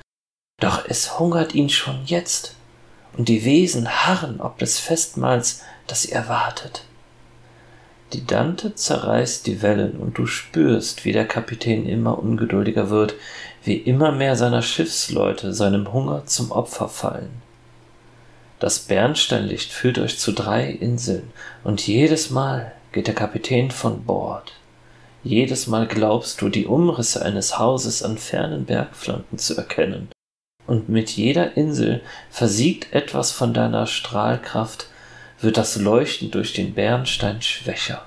Doch 0.60 0.86
es 0.88 1.20
hungert 1.20 1.54
ihn 1.54 1.70
schon 1.70 2.04
jetzt, 2.06 2.56
und 3.18 3.30
die 3.30 3.44
Wesen 3.44 3.90
harren 3.90 4.40
ob 4.40 4.60
des 4.60 4.80
Festmahls, 4.80 5.64
das 5.88 6.06
ihr 6.06 6.16
erwartet. 6.16 6.84
Die 8.14 8.26
Dante 8.26 8.74
zerreißt 8.74 9.46
die 9.48 9.62
Wellen, 9.62 9.98
und 9.98 10.18
du 10.18 10.28
spürst, 10.28 11.04
wie 11.04 11.12
der 11.12 11.28
Kapitän 11.28 11.86
immer 11.86 12.18
ungeduldiger 12.20 12.90
wird, 12.90 13.16
wie 13.64 13.76
immer 13.76 14.14
mehr 14.14 14.38
seiner 14.38 14.62
Schiffsleute 14.62 15.54
seinem 15.54 15.92
Hunger 15.92 16.26
zum 16.26 16.52
Opfer 16.52 16.88
fallen. 16.88 17.42
Das 18.60 18.80
Bernsteinlicht 18.80 19.74
führt 19.74 20.00
euch 20.00 20.18
zu 20.20 20.32
drei 20.32 20.70
Inseln, 20.70 21.32
und 21.66 21.86
jedes 21.86 22.30
Mal 22.30 22.72
geht 22.94 23.08
der 23.08 23.16
Kapitän 23.16 23.72
von 23.72 24.06
Bord. 24.06 24.54
Jedes 25.24 25.68
Mal 25.68 25.86
glaubst 25.86 26.42
du, 26.42 26.48
die 26.48 26.66
Umrisse 26.66 27.26
eines 27.26 27.60
Hauses 27.60 28.04
an 28.04 28.18
fernen 28.18 28.66
Bergflanken 28.66 29.38
zu 29.38 29.58
erkennen, 29.58 30.10
und 30.68 30.90
mit 30.90 31.10
jeder 31.10 31.58
Insel 31.58 32.02
versiegt 32.30 32.94
etwas 32.94 33.32
von 33.32 33.54
deiner 33.54 33.88
Strahlkraft, 33.88 34.88
wird 35.40 35.58
das 35.58 35.78
Leuchten 35.78 36.30
durch 36.32 36.54
den 36.54 36.74
Bernstein 36.74 37.42
schwächer. 37.42 38.06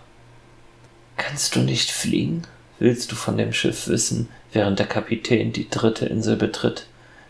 Kannst 1.17 1.57
du 1.57 1.61
nicht 1.61 1.91
fliehen? 1.91 2.47
Willst 2.79 3.13
du 3.13 3.17
von 3.17 3.37
dem 3.37 3.53
Schiff 3.53 3.89
wissen, 3.89 4.29
während 4.53 4.79
der 4.79 4.87
Kapitän 4.87 5.53
die 5.53 5.69
dritte 5.69 6.07
Insel 6.07 6.37
betritt, 6.37 6.87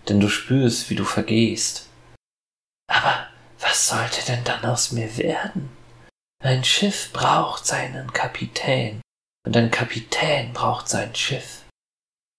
denn 0.08 0.20
du 0.20 0.28
spürst, 0.28 0.90
wie 0.90 0.94
du 0.94 1.04
vergehst. 1.04 1.88
Aber 2.88 3.26
was 3.58 3.88
sollte 3.88 4.24
denn 4.26 4.44
dann 4.44 4.64
aus 4.64 4.92
mir 4.92 5.16
werden? 5.16 5.70
Ein 6.42 6.64
Schiff 6.64 7.12
braucht 7.12 7.66
seinen 7.66 8.12
Kapitän, 8.12 9.00
und 9.46 9.56
ein 9.56 9.70
Kapitän 9.70 10.52
braucht 10.52 10.88
sein 10.88 11.14
Schiff. 11.14 11.64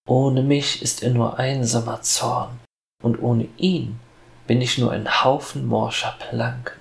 Ohne 0.07 0.41
mich 0.41 0.81
ist 0.81 1.03
er 1.03 1.11
nur 1.11 1.37
einsamer 1.37 2.01
Zorn, 2.01 2.59
und 3.01 3.21
ohne 3.21 3.47
ihn 3.57 3.99
bin 4.47 4.61
ich 4.61 4.77
nur 4.77 4.91
ein 4.91 5.23
Haufen 5.23 5.65
morscher 5.65 6.15
Planken. 6.19 6.79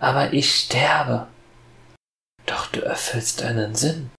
Aber 0.00 0.32
ich 0.32 0.54
sterbe. 0.54 1.26
Doch 2.46 2.66
du 2.66 2.80
erfüllst 2.80 3.42
einen 3.42 3.74
Sinn. 3.74 4.10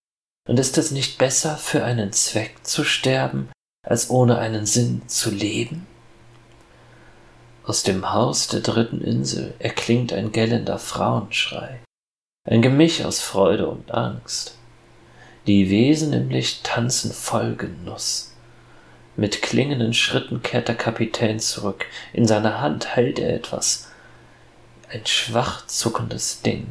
Und 0.48 0.60
ist 0.60 0.78
es 0.78 0.92
nicht 0.92 1.18
besser, 1.18 1.58
für 1.58 1.84
einen 1.84 2.14
Zweck 2.14 2.56
zu 2.64 2.84
sterben, 2.84 3.50
als 3.84 4.10
ohne 4.10 4.38
einen 4.38 4.66
Sinn 4.66 5.08
zu 5.08 5.32
leben? 5.32 5.88
Aus 7.64 7.82
dem 7.82 8.14
Haus 8.14 8.48
der 8.48 8.60
dritten 8.60 9.02
Insel 9.02 9.56
erklingt 9.58 10.14
ein 10.14 10.32
gellender 10.32 10.78
Frauenschrei, 10.78 11.82
ein 12.48 12.62
Gemisch 12.62 13.04
aus 13.04 13.22
Freude 13.22 13.68
und 13.68 13.92
Angst. 13.92 14.56
Die 15.48 15.72
Wesen 15.72 16.14
im 16.14 16.30
Licht 16.30 16.64
tanzen 16.64 17.12
voll 17.12 17.56
Genuss. 17.56 18.35
Mit 19.18 19.42
klingenden 19.42 19.94
Schritten 19.94 20.42
kehrt 20.42 20.68
der 20.68 20.76
Kapitän 20.76 21.40
zurück, 21.40 21.86
in 22.12 22.28
seiner 22.28 22.60
Hand 22.60 22.96
hält 22.96 23.18
er 23.20 23.34
etwas, 23.34 23.90
ein 24.92 25.06
schwach 25.06 25.66
zuckendes 25.68 26.42
Ding, 26.42 26.68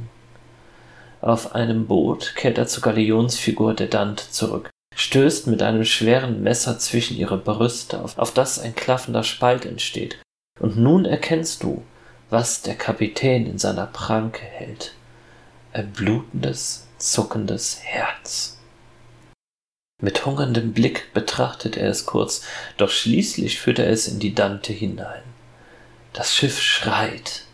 Auf 1.21 1.55
einem 1.55 1.87
Boot 1.87 2.35
kehrt 2.37 2.59
er 2.59 2.67
zur 2.67 2.83
Galionsfigur 2.83 3.73
der 3.73 3.87
Dante 3.87 4.31
zurück, 4.31 4.69
stößt 4.95 5.47
mit 5.47 5.63
einem 5.63 5.87
schweren 5.87 6.43
Messer 6.43 6.79
zwischen 6.79 7.17
ihre 7.17 7.39
Brüste, 7.39 8.03
auf, 8.03 8.19
auf 8.19 8.35
das 8.35 8.59
ein 8.59 8.75
klaffender 8.75 9.25
Spalt 9.25 9.65
entsteht. 9.65 10.19
Und 10.61 10.77
nun 10.77 11.07
erkennst 11.07 11.63
du, 11.63 11.83
was 12.29 12.61
der 12.61 12.75
Kapitän 12.75 13.47
in 13.47 13.59
seiner 13.59 13.87
Pranke 13.87 14.43
hält. 14.43 14.93
Ein 15.73 15.93
blutendes, 15.93 16.87
zuckendes 16.99 17.79
Herz. 17.83 18.59
Mit 20.05 20.27
hungerndem 20.27 20.75
Blick 20.75 21.15
betrachtet 21.15 21.79
er 21.79 21.89
es 21.89 22.05
kurz, 22.05 22.43
doch 22.77 22.91
schließlich 22.91 23.59
führt 23.59 23.79
er 23.79 23.89
es 23.89 24.07
in 24.07 24.19
die 24.19 24.35
Dante 24.35 24.75
hinein. 24.75 25.23
Das 26.13 26.35
Schiff 26.35 26.61
schreit, 26.61 27.45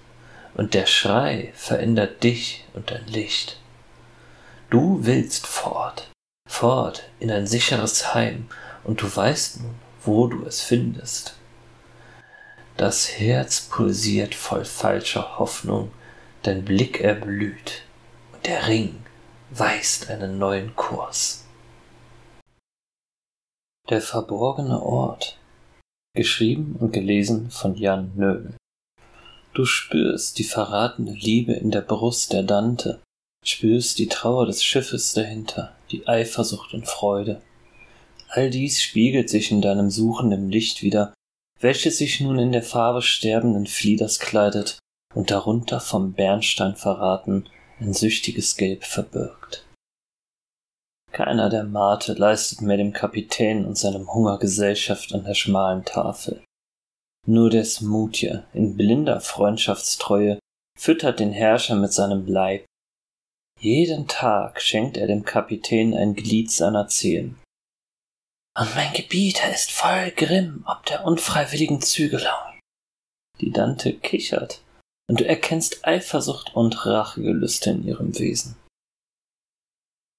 und 0.55 0.75
der 0.75 0.87
Schrei 0.87 1.53
verändert 1.55 2.25
dich 2.25 2.65
und 2.75 2.91
dein 2.91 3.07
Licht. 3.07 3.61
Du 4.69 4.99
willst 5.03 5.47
fort, 5.47 6.11
fort 6.49 7.05
in 7.21 7.31
ein 7.31 7.47
sicheres 7.47 8.15
Heim, 8.15 8.49
und 8.83 9.01
du 9.01 9.17
weißt 9.17 9.61
nun, 9.61 9.77
wo 10.03 10.27
du 10.27 10.45
es 10.45 10.61
findest. 10.61 11.37
Das 12.77 13.13
Herz 13.13 13.61
pulsiert 13.61 14.35
voll 14.35 14.65
falscher 14.65 15.39
Hoffnung, 15.39 15.93
dein 16.43 16.65
Blick 16.65 17.01
erblüht, 17.01 17.83
und 18.33 18.45
der 18.45 18.67
Ring 18.67 19.05
weist 19.51 20.11
einen 20.11 20.41
neuen 20.41 20.75
Kurs. 20.75 21.45
Der 23.91 24.01
verborgene 24.01 24.81
Ort. 24.81 25.37
Geschrieben 26.15 26.77
und 26.79 26.93
gelesen 26.93 27.51
von 27.51 27.75
Jan 27.75 28.13
Nöbel. 28.15 28.55
Du 29.53 29.65
spürst 29.65 30.39
die 30.39 30.45
verratene 30.45 31.13
Liebe 31.13 31.55
in 31.55 31.73
der 31.73 31.81
Brust 31.81 32.33
der 32.33 32.45
Dante, 32.45 33.01
spürst 33.45 33.99
die 33.99 34.07
Trauer 34.07 34.47
des 34.47 34.63
Schiffes 34.63 35.13
dahinter, 35.13 35.75
die 35.91 36.07
Eifersucht 36.07 36.73
und 36.73 36.87
Freude. 36.87 37.43
All 38.29 38.49
dies 38.49 38.81
spiegelt 38.81 39.29
sich 39.29 39.51
in 39.51 39.61
deinem 39.61 39.91
suchenden 39.91 40.53
Licht 40.53 40.83
wieder, 40.83 41.13
welches 41.59 41.99
sich 41.99 42.21
nun 42.21 42.39
in 42.39 42.53
der 42.53 42.63
Farbe 42.63 43.03
sterbenden 43.03 43.67
Flieders 43.67 44.21
kleidet 44.21 44.79
und 45.17 45.33
darunter 45.33 45.81
vom 45.81 46.13
Bernstein 46.13 46.77
verraten 46.77 47.49
ein 47.81 47.93
süchtiges 47.93 48.57
Gelb 48.57 48.85
verbirgt. 48.85 49.67
Keiner 51.13 51.51
der 51.51 51.65
Mate 51.65 52.13
leistet 52.13 52.61
mehr 52.61 52.77
dem 52.77 52.93
Kapitän 52.93 53.65
und 53.65 53.77
seinem 53.77 54.13
Hunger 54.13 54.39
Gesellschaft 54.39 55.13
an 55.13 55.25
der 55.25 55.35
schmalen 55.35 55.85
Tafel. 55.85 56.43
Nur 57.27 57.51
der 57.51 57.65
Smutje 57.65 58.45
in 58.53 58.77
blinder 58.77 59.21
Freundschaftstreue 59.21 60.39
füttert 60.79 61.21
den 61.21 61.33
Herrscher 61.33 61.77
mit 61.77 61.93
seinem 61.93 62.27
Leib. 62.27 62.65
Jeden 63.61 64.09
Tag 64.09 64.63
schenkt 64.63 64.97
er 64.97 65.07
dem 65.07 65.25
Kapitän 65.25 65.95
ein 65.95 66.15
Glied 66.15 66.51
seiner 66.51 66.89
Zehen. 66.89 67.39
Und 68.59 68.75
mein 68.75 68.93
Gebieter 68.95 69.53
ist 69.53 69.71
voll 69.71 70.11
Grimm 70.13 70.65
ob 70.67 70.87
der 70.87 71.05
unfreiwilligen 71.05 71.83
Zügelung. 71.83 72.59
Die 73.41 73.51
Dante 73.51 73.93
kichert, 73.95 74.63
und 75.09 75.21
du 75.21 75.27
erkennst 75.27 75.87
Eifersucht 75.87 76.55
und 76.55 76.87
Rachegelüste 76.87 77.71
in 77.71 77.87
ihrem 77.87 78.19
Wesen. 78.19 78.57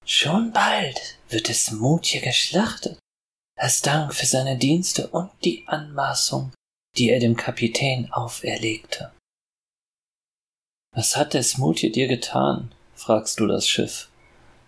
Schon 0.04 0.52
bald 0.52 1.18
wird 1.28 1.48
es 1.48 1.70
Mutje 1.70 2.20
geschlachtet, 2.20 2.98
als 3.56 3.82
Dank 3.82 4.14
für 4.14 4.26
seine 4.26 4.58
Dienste 4.58 5.08
und 5.08 5.30
die 5.44 5.64
Anmaßung, 5.66 6.52
die 6.96 7.10
er 7.10 7.20
dem 7.20 7.36
Kapitän 7.36 8.12
auferlegte. 8.12 9.12
Was 10.94 11.16
hat 11.16 11.34
der 11.34 11.42
Smutje 11.42 11.90
dir 11.90 12.08
getan? 12.08 12.74
fragst 12.94 13.40
du 13.40 13.46
das 13.46 13.68
Schiff. 13.68 14.10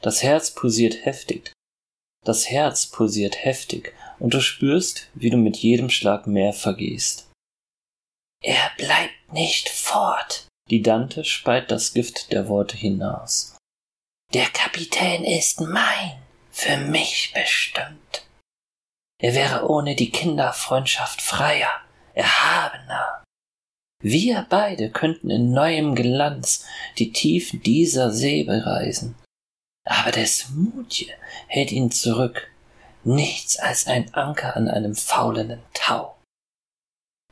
Das 0.01 0.23
Herz 0.23 0.53
pulsiert 0.53 1.05
heftig. 1.05 1.53
Das 2.25 2.49
Herz 2.49 2.87
pulsiert 2.87 3.45
heftig, 3.45 3.95
und 4.19 4.33
du 4.33 4.41
spürst, 4.41 5.09
wie 5.15 5.31
du 5.31 5.37
mit 5.37 5.57
jedem 5.59 5.91
Schlag 5.91 6.27
mehr 6.27 6.53
vergehst. 6.53 7.31
Er 8.43 8.71
bleibt 8.77 9.33
nicht 9.33 9.69
fort. 9.69 10.47
Die 10.71 10.83
Dante 10.83 11.25
speit 11.25 11.71
das 11.71 11.93
Gift 11.93 12.33
der 12.33 12.49
Worte 12.49 12.77
hinaus. 12.77 13.57
Der 14.35 14.47
Kapitän 14.47 15.23
ist 15.23 15.61
mein, 15.61 16.21
für 16.51 16.77
mich 16.77 17.33
bestimmt. 17.33 18.27
Er 19.23 19.33
wäre 19.33 19.71
ohne 19.71 19.95
die 19.95 20.11
Kinderfreundschaft 20.11 21.23
freier, 21.23 21.71
erhabener. 22.15 23.23
Wir 24.03 24.45
beide 24.51 24.91
könnten 24.91 25.31
in 25.31 25.53
neuem 25.53 25.95
Glanz 25.95 26.67
die 26.99 27.13
Tiefen 27.13 27.63
dieser 27.63 28.11
See 28.11 28.43
bereisen. 28.43 29.15
Aber 29.87 30.11
des 30.11 30.49
Mutje 30.51 31.15
hält 31.47 31.71
ihn 31.71 31.93
zurück, 31.93 32.51
nichts 33.05 33.57
als 33.57 33.87
ein 33.87 34.13
Anker 34.15 34.57
an 34.57 34.67
einem 34.67 34.97
faulenden 34.97 35.63
Tau. 35.75 36.17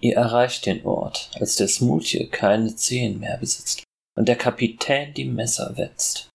Ihr 0.00 0.14
erreicht 0.16 0.66
den 0.66 0.86
Ort, 0.86 1.32
als 1.34 1.56
der 1.56 1.66
Smutje 1.66 2.28
keine 2.28 2.76
Zehen 2.76 3.18
mehr 3.18 3.38
besitzt 3.38 3.82
und 4.16 4.28
der 4.28 4.36
Kapitän 4.36 5.14
die 5.14 5.24
Messer 5.24 5.76
wetzt. 5.76 6.31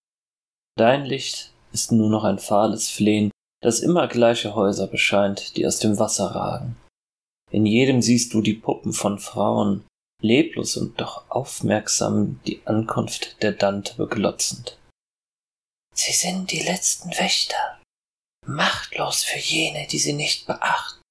Dein 0.78 1.04
Licht 1.04 1.50
ist 1.72 1.90
nur 1.90 2.08
noch 2.08 2.22
ein 2.22 2.38
fahles 2.38 2.88
Flehen, 2.88 3.32
das 3.60 3.80
immer 3.80 4.06
gleiche 4.06 4.54
Häuser 4.54 4.86
bescheint, 4.86 5.56
die 5.56 5.66
aus 5.66 5.80
dem 5.80 5.98
Wasser 5.98 6.26
ragen. 6.36 6.76
In 7.50 7.66
jedem 7.66 8.00
siehst 8.00 8.32
du 8.32 8.42
die 8.42 8.54
Puppen 8.54 8.92
von 8.92 9.18
Frauen, 9.18 9.84
leblos 10.22 10.76
und 10.76 11.00
doch 11.00 11.28
aufmerksam 11.30 12.40
die 12.46 12.64
Ankunft 12.64 13.42
der 13.42 13.52
Dante 13.52 13.96
beglotzend. 13.96 14.78
Sie 15.96 16.12
sind 16.12 16.52
die 16.52 16.62
letzten 16.62 17.10
Wächter, 17.10 17.80
machtlos 18.46 19.24
für 19.24 19.40
jene, 19.40 19.88
die 19.88 19.98
sie 19.98 20.12
nicht 20.12 20.46
beachten. 20.46 21.02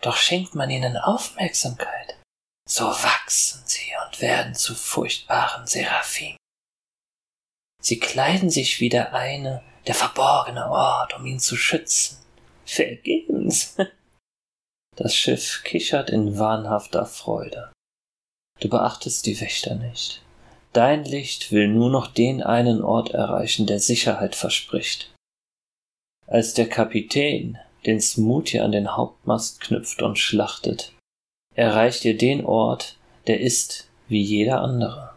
Doch 0.00 0.16
schenkt 0.16 0.54
man 0.54 0.70
ihnen 0.70 0.96
Aufmerksamkeit, 0.96 2.20
so 2.68 2.84
wachsen 2.84 3.62
sie 3.64 3.90
und 4.06 4.20
werden 4.20 4.54
zu 4.54 4.76
furchtbaren 4.76 5.66
Seraphim. 5.66 6.36
Sie 7.80 7.98
kleiden 7.98 8.50
sich 8.50 8.80
wie 8.80 8.88
der 8.88 9.14
eine, 9.14 9.62
der 9.86 9.94
verborgene 9.94 10.70
Ort, 10.70 11.16
um 11.16 11.26
ihn 11.26 11.40
zu 11.40 11.56
schützen. 11.56 12.18
Vergebens. 12.64 13.76
Das 14.96 15.14
Schiff 15.14 15.62
kichert 15.64 16.10
in 16.10 16.38
wahnhafter 16.38 17.06
Freude. 17.06 17.72
Du 18.58 18.68
beachtest 18.68 19.24
die 19.24 19.40
Wächter 19.40 19.76
nicht. 19.76 20.20
Dein 20.74 21.04
Licht 21.04 21.52
will 21.52 21.68
nur 21.68 21.90
noch 21.90 22.08
den 22.08 22.42
einen 22.42 22.82
Ort 22.82 23.10
erreichen, 23.10 23.66
der 23.66 23.80
Sicherheit 23.80 24.34
verspricht. 24.34 25.14
Als 26.26 26.52
der 26.54 26.68
Kapitän 26.68 27.56
den 27.86 28.00
Smoothie 28.00 28.60
an 28.60 28.72
den 28.72 28.94
Hauptmast 28.94 29.60
knüpft 29.60 30.02
und 30.02 30.18
schlachtet, 30.18 30.92
erreicht 31.54 32.04
ihr 32.04 32.18
den 32.18 32.44
Ort, 32.44 32.96
der 33.26 33.40
ist 33.40 33.88
wie 34.08 34.22
jeder 34.22 34.60
andere. 34.60 35.14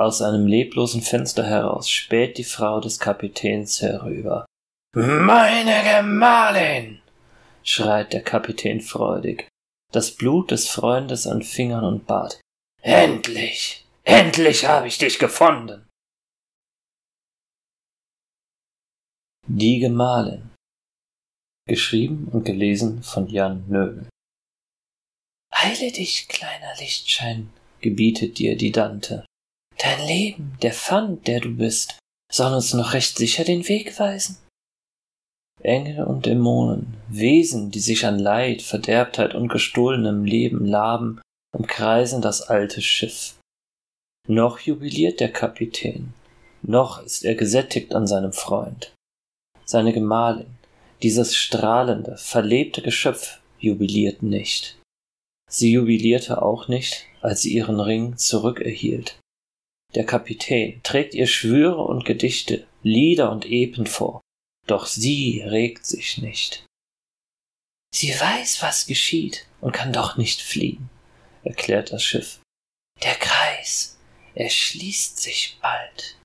Aus 0.00 0.22
einem 0.22 0.46
leblosen 0.46 1.02
Fenster 1.02 1.44
heraus 1.44 1.90
späht 1.90 2.38
die 2.38 2.44
Frau 2.44 2.80
des 2.80 2.98
Kapitäns 2.98 3.82
herüber. 3.82 4.46
Meine 4.94 5.82
Gemahlin! 5.84 7.02
schreit 7.62 8.14
der 8.14 8.22
Kapitän 8.22 8.80
freudig, 8.80 9.46
das 9.92 10.16
Blut 10.16 10.52
des 10.52 10.70
Freundes 10.70 11.26
an 11.26 11.42
Fingern 11.42 11.84
und 11.84 12.06
Bart. 12.06 12.40
Endlich! 12.80 13.84
Endlich 14.04 14.64
habe 14.64 14.88
ich 14.88 14.96
dich 14.96 15.18
gefunden! 15.18 15.86
Die 19.48 19.80
Gemahlin. 19.80 20.48
Geschrieben 21.68 22.26
und 22.32 22.44
gelesen 22.44 23.02
von 23.02 23.28
Jan 23.28 23.68
Nöbel. 23.68 24.08
Eile 25.50 25.92
dich, 25.92 26.26
kleiner 26.28 26.74
Lichtschein, 26.78 27.52
gebietet 27.82 28.38
dir 28.38 28.56
die 28.56 28.72
Dante. 28.72 29.26
Dein 29.82 30.06
Leben, 30.06 30.58
der 30.60 30.72
Pfand, 30.72 31.26
der 31.26 31.40
du 31.40 31.56
bist, 31.56 31.98
soll 32.30 32.52
uns 32.52 32.74
noch 32.74 32.92
recht 32.92 33.16
sicher 33.16 33.44
den 33.44 33.66
Weg 33.66 33.98
weisen. 33.98 34.36
Engel 35.62 36.04
und 36.04 36.26
Dämonen, 36.26 36.98
Wesen, 37.08 37.70
die 37.70 37.80
sich 37.80 38.04
an 38.04 38.18
Leid, 38.18 38.60
Verderbtheit 38.60 39.34
und 39.34 39.48
gestohlenem 39.48 40.24
Leben 40.24 40.66
laben, 40.66 41.20
umkreisen 41.56 42.20
das 42.20 42.42
alte 42.42 42.82
Schiff. 42.82 43.36
Noch 44.28 44.60
jubiliert 44.60 45.20
der 45.20 45.32
Kapitän, 45.32 46.12
noch 46.62 47.02
ist 47.02 47.24
er 47.24 47.34
gesättigt 47.34 47.94
an 47.94 48.06
seinem 48.06 48.32
Freund. 48.32 48.92
Seine 49.64 49.92
Gemahlin, 49.92 50.58
dieses 51.02 51.34
strahlende, 51.34 52.18
verlebte 52.18 52.82
Geschöpf, 52.82 53.40
jubiliert 53.58 54.22
nicht. 54.22 54.78
Sie 55.50 55.72
jubilierte 55.72 56.42
auch 56.42 56.68
nicht, 56.68 57.06
als 57.22 57.42
sie 57.42 57.54
ihren 57.54 57.80
Ring 57.80 58.16
zurückerhielt. 58.18 59.18
Der 59.94 60.06
Kapitän 60.06 60.80
trägt 60.82 61.14
ihr 61.14 61.26
Schwüre 61.26 61.82
und 61.82 62.04
Gedichte, 62.04 62.66
Lieder 62.82 63.30
und 63.30 63.44
Epen 63.46 63.86
vor, 63.86 64.20
doch 64.66 64.86
sie 64.86 65.42
regt 65.42 65.84
sich 65.84 66.18
nicht. 66.18 66.64
Sie 67.92 68.12
weiß, 68.12 68.62
was 68.62 68.86
geschieht 68.86 69.46
und 69.60 69.72
kann 69.72 69.92
doch 69.92 70.16
nicht 70.16 70.40
fliehen, 70.42 70.88
erklärt 71.42 71.92
das 71.92 72.04
Schiff. 72.04 72.40
Der 73.02 73.14
Kreis, 73.16 73.98
er 74.34 74.48
schließt 74.48 75.20
sich 75.20 75.58
bald. 75.60 76.16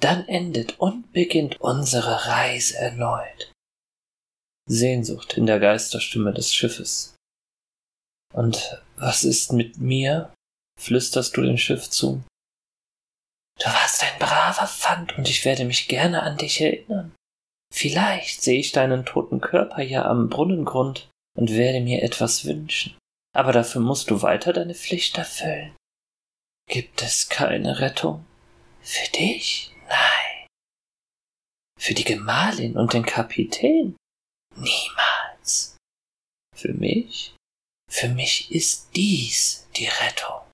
dann 0.00 0.28
endet 0.28 0.78
und 0.78 1.12
beginnt 1.12 1.60
unsere 1.60 2.26
Reise 2.26 2.76
erneut. 2.76 3.50
Sehnsucht 4.68 5.36
in 5.36 5.46
der 5.46 5.58
Geisterstimme 5.58 6.32
des 6.34 6.52
Schiffes. 6.52 7.14
Und 8.34 8.82
was 8.96 9.24
ist 9.24 9.52
mit 9.52 9.78
mir? 9.78 10.32
flüsterst 10.78 11.36
du 11.36 11.42
dem 11.42 11.56
Schiff 11.56 11.88
zu. 11.88 12.22
Du 13.58 13.66
warst 13.66 14.02
ein 14.02 14.18
braver 14.18 14.66
Pfand 14.66 15.16
und 15.16 15.28
ich 15.28 15.44
werde 15.44 15.64
mich 15.64 15.88
gerne 15.88 16.22
an 16.22 16.36
dich 16.36 16.60
erinnern. 16.60 17.14
Vielleicht 17.72 18.42
sehe 18.42 18.60
ich 18.60 18.72
deinen 18.72 19.04
toten 19.04 19.40
Körper 19.40 19.82
ja 19.82 20.04
am 20.04 20.28
Brunnengrund 20.28 21.08
und 21.36 21.50
werde 21.50 21.80
mir 21.80 22.02
etwas 22.02 22.44
wünschen. 22.44 22.96
Aber 23.34 23.52
dafür 23.52 23.80
musst 23.80 24.10
du 24.10 24.22
weiter 24.22 24.52
deine 24.52 24.74
Pflicht 24.74 25.18
erfüllen. 25.18 25.74
Gibt 26.68 27.02
es 27.02 27.28
keine 27.28 27.80
Rettung? 27.80 28.24
Für 28.80 29.10
dich? 29.12 29.74
Nein. 29.88 30.46
Für 31.78 31.94
die 31.94 32.04
Gemahlin 32.04 32.76
und 32.76 32.92
den 32.92 33.04
Kapitän? 33.04 33.96
Niemals. 34.54 35.76
Für 36.54 36.72
mich? 36.72 37.34
Für 37.90 38.08
mich 38.08 38.50
ist 38.50 38.90
dies 38.96 39.68
die 39.76 39.86
Rettung. 39.86 40.45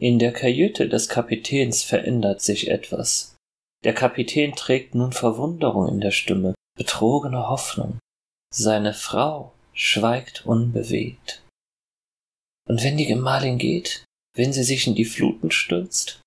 In 0.00 0.20
der 0.20 0.32
Kajüte 0.32 0.88
des 0.88 1.08
Kapitäns 1.08 1.82
verändert 1.82 2.40
sich 2.40 2.68
etwas. 2.68 3.34
Der 3.84 3.94
Kapitän 3.94 4.54
trägt 4.54 4.94
nun 4.94 5.12
Verwunderung 5.12 5.88
in 5.88 6.00
der 6.00 6.12
Stimme, 6.12 6.54
betrogene 6.76 7.48
Hoffnung. 7.48 7.98
Seine 8.54 8.94
Frau 8.94 9.52
schweigt 9.72 10.46
unbewegt. 10.46 11.42
Und 12.68 12.84
wenn 12.84 12.96
die 12.96 13.06
Gemahlin 13.06 13.58
geht, 13.58 14.04
wenn 14.36 14.52
sie 14.52 14.62
sich 14.62 14.86
in 14.86 14.94
die 14.94 15.04
Fluten 15.04 15.50
stürzt? 15.50 16.20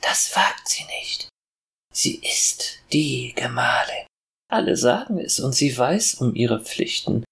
Das 0.00 0.34
wagt 0.34 0.68
sie 0.68 0.84
nicht. 1.00 1.28
Sie 1.92 2.16
ist 2.16 2.80
die 2.92 3.32
Gemahlin. 3.36 4.06
Alle 4.50 4.76
sagen 4.76 5.18
es, 5.18 5.38
und 5.38 5.54
sie 5.54 5.76
weiß 5.76 6.14
um 6.14 6.34
ihre 6.34 6.64
Pflichten. 6.64 7.24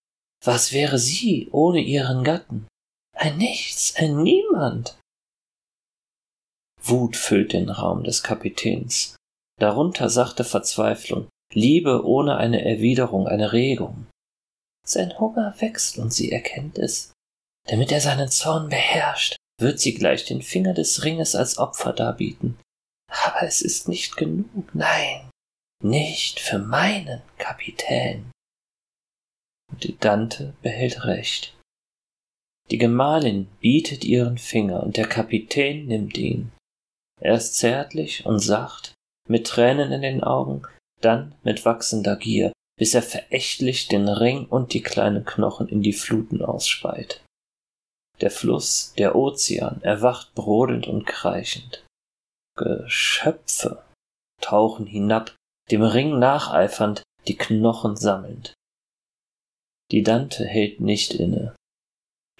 Was 0.44 0.72
wäre 0.72 0.98
sie 0.98 1.48
ohne 1.50 1.80
ihren 1.80 2.22
Gatten? 2.24 2.68
Ein 3.16 3.38
Nichts, 3.38 3.96
ein 3.96 4.22
Niemand. 4.22 4.99
Wut 6.83 7.16
füllt 7.16 7.53
den 7.53 7.69
Raum 7.69 8.05
des 8.05 8.23
Kapitäns. 8.23 9.16
Darunter 9.59 10.09
sachte 10.09 10.45
Verzweiflung, 10.45 11.29
Liebe 11.53 12.05
ohne 12.05 12.37
eine 12.37 12.64
Erwiderung, 12.64 13.27
eine 13.27 13.53
Regung. 13.53 14.07
Sein 14.87 15.19
Hunger 15.19 15.55
wächst 15.59 15.99
und 15.99 16.12
sie 16.12 16.31
erkennt 16.31 16.79
es. 16.79 17.12
Damit 17.69 17.93
er 17.93 18.01
seinen 18.01 18.29
Zorn 18.29 18.69
beherrscht, 18.69 19.37
wird 19.61 19.81
sie 19.81 19.95
gleich 19.95 20.25
den 20.25 20.43
Finger 20.43 20.75
des 20.75 21.05
Ringes 21.05 21.35
als 21.35 21.59
Opfer 21.59 21.93
darbieten. 21.93 22.59
Aber 23.09 23.43
es 23.43 23.61
ist 23.61 23.88
nicht 23.88 24.16
genug, 24.16 24.75
nein, 24.75 25.29
nicht 25.83 26.40
für 26.40 26.59
meinen 26.59 27.23
Kapitän. 27.38 28.31
Und 29.71 29.85
die 29.85 29.99
Dante 29.99 30.55
behält 30.62 31.05
recht. 31.05 31.57
Die 32.71 32.79
Gemahlin 32.79 33.49
bietet 33.61 34.05
ihren 34.05 34.38
Finger 34.38 34.83
und 34.83 34.97
der 34.97 35.09
Kapitän 35.09 35.87
nimmt 35.87 36.16
ihn. 36.16 36.53
Er 37.20 37.35
ist 37.35 37.56
zärtlich 37.56 38.26
und 38.26 38.40
sacht, 38.40 38.94
mit 39.28 39.46
Tränen 39.46 39.92
in 39.92 40.02
den 40.02 40.24
Augen, 40.24 40.62
dann 41.00 41.35
mit 41.42 41.64
wachsender 41.64 42.16
Gier, 42.16 42.52
bis 42.78 42.94
er 42.94 43.02
verächtlich 43.02 43.88
den 43.88 44.09
Ring 44.09 44.46
und 44.46 44.72
die 44.72 44.83
kleinen 44.83 45.24
Knochen 45.24 45.68
in 45.68 45.83
die 45.83 45.92
Fluten 45.92 46.42
ausspeit. 46.42 47.22
Der 48.20 48.30
Fluss, 48.30 48.94
der 48.98 49.16
Ozean, 49.16 49.83
erwacht 49.83 50.35
brodelnd 50.35 50.87
und 50.87 51.06
kreichend. 51.06 51.85
Geschöpfe 52.56 53.83
tauchen 54.40 54.87
hinab, 54.87 55.35
dem 55.70 55.83
Ring 55.83 56.18
nacheifernd, 56.18 57.02
die 57.28 57.37
Knochen 57.37 57.96
sammelnd. 57.96 58.54
Die 59.90 60.02
Dante 60.02 60.44
hält 60.46 60.80
nicht 60.80 61.14
inne. 61.14 61.54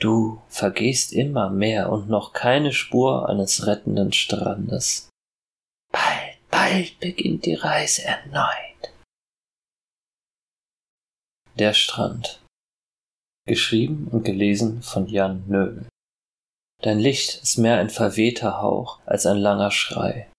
Du 0.00 0.40
vergehst 0.48 1.12
immer 1.12 1.50
mehr 1.50 1.92
und 1.92 2.08
noch 2.08 2.32
keine 2.32 2.72
Spur 2.72 3.28
eines 3.28 3.66
rettenden 3.66 4.14
Strandes. 4.14 5.10
Bald, 5.92 6.38
bald 6.50 6.98
beginnt 7.00 7.44
die 7.44 7.54
Reise 7.54 8.04
erneut. 8.04 8.94
Der 11.58 11.74
Strand. 11.74 12.40
Geschrieben 13.46 14.08
und 14.08 14.24
gelesen 14.24 14.80
von 14.80 15.06
Jan 15.06 15.44
Nöbel. 15.46 15.86
Dein 16.80 16.98
Licht 16.98 17.42
ist 17.42 17.58
mehr 17.58 17.76
ein 17.76 17.90
verwehter 17.90 18.62
Hauch 18.62 19.00
als 19.04 19.26
ein 19.26 19.36
langer 19.36 19.70
Schrei. 19.70 20.30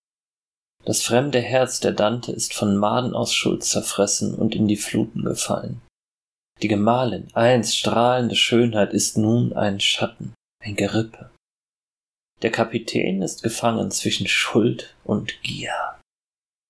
Das 0.85 1.03
fremde 1.03 1.39
Herz 1.39 1.79
der 1.79 1.91
Dante 1.91 2.31
ist 2.31 2.55
von 2.55 2.75
Maden 2.75 3.13
aus 3.13 3.31
Schuld 3.31 3.63
zerfressen 3.63 4.33
und 4.33 4.55
in 4.55 4.67
die 4.67 4.77
Fluten 4.77 5.23
gefallen. 5.23 5.83
Die 6.61 6.67
Gemahlin, 6.67 7.27
einst 7.33 7.77
strahlende 7.77 8.35
Schönheit, 8.35 8.93
ist 8.93 9.17
nun 9.17 9.53
ein 9.53 9.79
Schatten, 9.79 10.33
ein 10.63 10.75
Gerippe. 10.75 11.31
Der 12.41 12.51
Kapitän 12.51 13.21
ist 13.21 13.43
gefangen 13.43 13.91
zwischen 13.91 14.27
Schuld 14.27 14.95
und 15.03 15.41
Gier. 15.41 15.99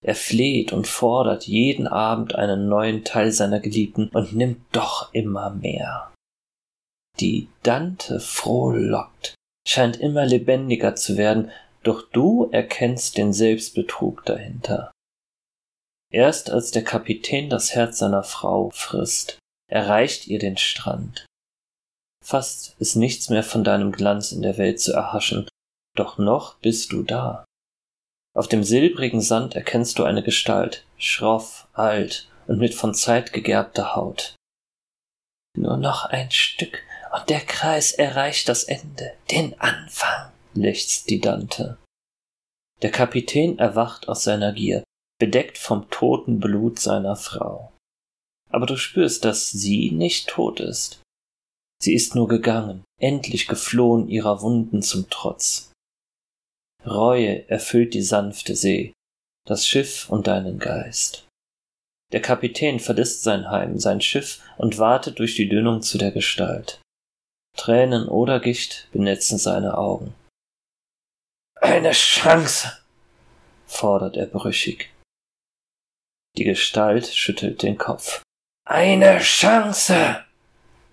Er 0.04 0.16
fleht 0.16 0.74
und 0.74 0.88
fordert 0.88 1.46
jeden 1.46 1.88
Abend 1.88 2.36
einen 2.36 2.68
neuen 2.68 3.04
Teil 3.04 3.32
seiner 3.32 3.60
Geliebten 3.60 4.10
und 4.10 4.34
nimmt 4.34 4.64
doch 4.72 5.14
immer 5.14 5.52
mehr. 5.52 6.12
Die 7.20 7.50
Dante 7.62 8.20
frohlockt, 8.20 9.36
scheint 9.68 9.98
immer 9.98 10.26
lebendiger 10.26 10.96
zu 10.96 11.18
werden, 11.18 11.52
doch 11.84 12.10
du 12.10 12.50
erkennst 12.52 13.18
den 13.18 13.34
Selbstbetrug 13.34 14.26
dahinter. 14.26 14.92
Erst 16.12 16.50
als 16.50 16.72
der 16.72 16.84
Kapitän 16.84 17.50
das 17.50 17.76
Herz 17.76 18.00
seiner 18.00 18.24
Frau 18.24 18.70
frisst, 18.72 19.41
erreicht 19.72 20.28
ihr 20.28 20.38
den 20.38 20.58
Strand. 20.58 21.26
Fast 22.24 22.76
ist 22.80 22.96
nichts 22.96 23.30
mehr 23.30 23.44
von 23.44 23.64
deinem 23.64 23.92
Glanz 23.92 24.32
in 24.32 24.42
der 24.42 24.58
Welt 24.58 24.80
zu 24.80 24.94
erhaschen, 24.94 25.48
doch 25.96 26.18
noch 26.18 26.56
bist 26.60 26.92
du 26.92 27.04
da. 27.04 27.46
Auf 28.36 28.48
dem 28.48 28.64
silbrigen 28.64 29.22
Sand 29.22 29.56
erkennst 29.56 29.98
du 29.98 30.04
eine 30.04 30.24
Gestalt, 30.24 30.86
schroff, 30.98 31.68
alt 31.74 32.30
und 32.48 32.60
mit 32.60 32.74
von 32.74 32.94
Zeit 32.94 33.34
gegerbter 33.34 33.96
Haut. 33.96 34.36
Nur 35.58 35.78
noch 35.78 36.06
ein 36.06 36.32
Stück, 36.32 36.84
und 37.14 37.30
der 37.30 37.42
Kreis 37.42 37.92
erreicht 37.92 38.48
das 38.48 38.64
Ende, 38.66 39.14
den 39.32 39.60
Anfang, 39.60 40.32
lechzt 40.54 41.10
die 41.10 41.20
Dante. 41.20 41.78
Der 42.82 42.92
Kapitän 42.92 43.60
erwacht 43.60 44.08
aus 44.08 44.24
seiner 44.24 44.54
Gier, 44.54 44.84
bedeckt 45.20 45.58
vom 45.58 45.90
toten 45.90 46.40
Blut 46.40 46.80
seiner 46.80 47.16
Frau 47.16 47.71
aber 48.52 48.66
du 48.66 48.78
spürst, 48.78 49.26
dass 49.26 49.50
sie 49.50 49.92
nicht 49.92 50.30
tot 50.30 50.60
ist. 50.60 51.02
Sie 51.82 51.94
ist 51.94 52.16
nur 52.16 52.28
gegangen, 52.28 52.84
endlich 53.00 53.48
geflohen 53.48 54.08
ihrer 54.08 54.42
Wunden 54.42 54.82
zum 54.82 55.10
Trotz. 55.10 55.72
Reue 56.86 57.48
erfüllt 57.50 57.94
die 57.94 58.02
sanfte 58.02 58.56
See, 58.56 58.94
das 59.48 59.68
Schiff 59.68 60.10
und 60.10 60.28
deinen 60.28 60.60
Geist. 60.60 61.28
Der 62.12 62.22
Kapitän 62.22 62.80
verlässt 62.80 63.24
sein 63.24 63.50
Heim, 63.50 63.80
sein 63.80 64.02
Schiff 64.02 64.42
und 64.58 64.78
wartet 64.78 65.20
durch 65.20 65.36
die 65.36 65.48
Dünung 65.48 65.82
zu 65.82 65.98
der 65.98 66.12
Gestalt. 66.12 66.82
Tränen 67.58 68.08
oder 68.08 68.40
Gicht 68.40 68.88
benetzen 68.92 69.38
seine 69.38 69.78
Augen. 69.78 70.14
Eine 71.56 71.92
Chance, 71.92 72.80
fordert 73.66 74.18
er 74.18 74.26
brüchig. 74.26 74.92
Die 76.38 76.44
Gestalt 76.44 77.08
schüttelt 77.08 77.62
den 77.62 77.78
Kopf. 77.78 78.24
Eine 78.74 79.20
Chance, 79.20 80.24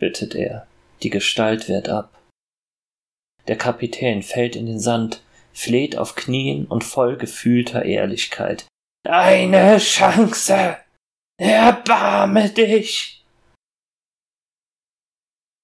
bittet 0.01 0.35
er. 0.35 0.67
Die 1.05 1.11
Gestalt 1.11 1.69
wehrt 1.69 1.89
ab. 1.89 2.21
Der 3.47 3.57
Kapitän 3.57 4.25
fällt 4.25 4.57
in 4.57 4.67
den 4.67 4.81
Sand, 4.81 5.23
fleht 5.53 5.97
auf 5.97 6.17
Knien 6.17 6.67
und 6.67 6.83
voll 6.83 7.17
gefühlter 7.17 7.85
Ehrlichkeit. 7.85 8.67
Eine 9.07 9.79
Chance! 9.79 10.79
Erbarme 11.41 12.51
dich! 12.51 13.25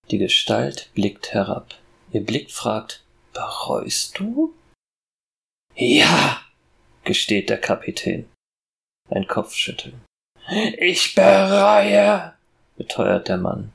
Die 0.08 0.18
Gestalt 0.18 0.90
blickt 0.94 1.32
herab. 1.32 1.74
Ihr 2.12 2.24
Blick 2.24 2.52
fragt, 2.52 3.02
bereust 3.32 4.20
du? 4.20 4.54
Ja, 5.74 6.40
gesteht 7.02 7.50
der 7.50 7.60
Kapitän. 7.60 8.30
Ein 9.10 9.26
Kopfschütteln. 9.26 10.00
Ich 10.48 11.14
bereue, 11.14 12.34
beteuert 12.76 13.28
der 13.28 13.38
Mann. 13.38 13.72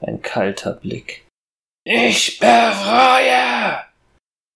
Ein 0.00 0.22
kalter 0.22 0.74
Blick. 0.74 1.26
Ich 1.84 2.38
bereue, 2.38 3.84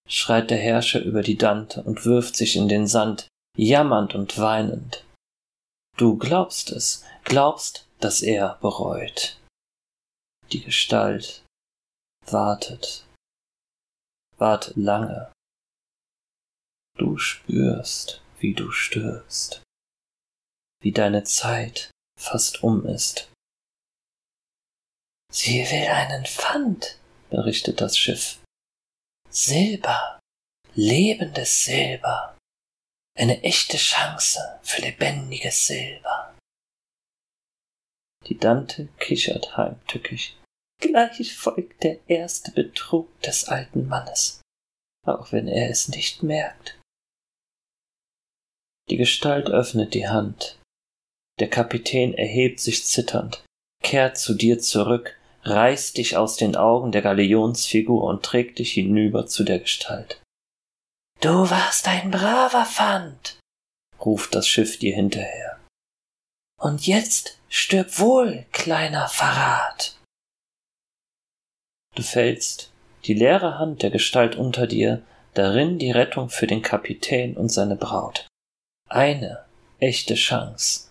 schreit 0.09 0.51
der 0.51 0.59
Herrscher 0.59 1.03
über 1.03 1.23
die 1.23 1.37
Dante 1.37 1.83
und 1.83 2.05
wirft 2.05 2.37
sich 2.37 2.57
in 2.57 2.69
den 2.69 2.87
Sand, 2.87 3.27
jammernd 3.57 4.15
und 4.15 4.39
weinend. 4.39 5.05
Du 5.97 6.17
glaubst 6.17 6.71
es, 6.71 7.05
glaubst, 7.25 7.89
dass 7.99 8.23
er 8.23 8.59
bereut. 8.61 9.39
Die 10.53 10.63
Gestalt 10.63 11.43
wartet, 12.27 13.05
wartet 14.37 14.77
lange. 14.77 15.33
Du 16.97 17.19
spürst, 17.19 18.23
wie 18.39 18.55
du 18.55 18.71
stirbst, 18.71 19.63
wie 20.81 20.93
deine 20.93 21.25
Zeit 21.25 21.91
fast 22.19 22.63
um 22.63 22.87
ist. 22.87 23.31
Sie 25.33 25.65
will 25.71 25.89
einen 25.89 26.25
Pfand, 26.25 26.99
berichtet 27.31 27.81
das 27.81 27.99
Schiff. 27.99 28.41
Silber, 29.29 30.21
lebendes 30.75 31.65
Silber, 31.65 32.37
eine 33.19 33.43
echte 33.43 33.77
Chance 33.77 34.61
für 34.63 34.83
lebendiges 34.83 35.67
Silber. 35.67 36.35
Die 38.27 38.39
Dante 38.39 38.89
kichert 38.99 39.57
heimtückisch. 39.57 40.37
Gleich 40.81 41.37
folgt 41.37 41.83
der 41.85 41.99
erste 42.09 42.51
Betrug 42.51 43.21
des 43.23 43.49
alten 43.49 43.87
Mannes, 43.87 44.43
auch 45.07 45.33
wenn 45.33 45.49
er 45.49 45.71
es 45.71 45.89
nicht 45.89 46.23
merkt. 46.23 46.79
Die 48.91 48.97
Gestalt 48.97 49.49
öffnet 49.49 49.95
die 49.95 50.09
Hand. 50.09 50.59
Der 51.39 51.51
Kapitän 51.51 52.15
erhebt 52.15 52.61
sich 52.61 52.85
zitternd, 52.87 53.45
kehrt 53.83 54.17
zu 54.17 54.35
dir 54.35 54.59
zurück, 54.59 55.19
reißt 55.43 55.97
dich 55.99 56.17
aus 56.17 56.37
den 56.37 56.57
Augen 56.57 56.93
der 56.93 57.03
Galionsfigur 57.03 58.03
und 58.05 58.25
trägt 58.25 58.59
dich 58.59 58.73
hinüber 58.73 59.27
zu 59.27 59.45
der 59.45 59.61
Gestalt. 59.61 60.21
Du 61.21 61.51
warst 61.51 61.89
ein 61.89 62.11
braver 62.11 62.65
Fand, 62.65 63.39
ruft 64.05 64.35
das 64.35 64.49
Schiff 64.49 64.79
dir 64.79 64.95
hinterher. 64.95 65.61
Und 66.59 66.87
jetzt 66.87 67.39
stirb 67.49 67.99
wohl, 67.99 68.47
kleiner 68.53 69.09
Verrat. 69.09 69.97
Du 71.95 72.03
fällst, 72.03 72.73
die 73.05 73.15
leere 73.15 73.59
Hand 73.59 73.83
der 73.83 73.91
Gestalt 73.91 74.37
unter 74.37 74.67
dir, 74.67 75.03
darin 75.35 75.79
die 75.79 75.91
Rettung 75.91 76.29
für 76.31 76.47
den 76.47 76.63
Kapitän 76.63 77.37
und 77.37 77.51
seine 77.51 77.77
Braut. 77.77 78.27
Eine 78.89 79.45
echte 79.79 80.15
Chance. 80.15 80.86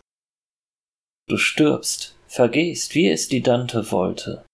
Du 1.28 1.38
stirbst, 1.38 2.16
vergehst, 2.28 2.94
wie 2.94 3.10
es 3.10 3.28
die 3.28 3.42
Dante 3.42 3.92
wollte, 3.92 4.46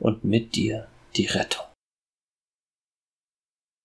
und 0.00 0.24
mit 0.24 0.54
dir 0.54 0.88
die 1.16 1.26
Rettung. 1.26 1.66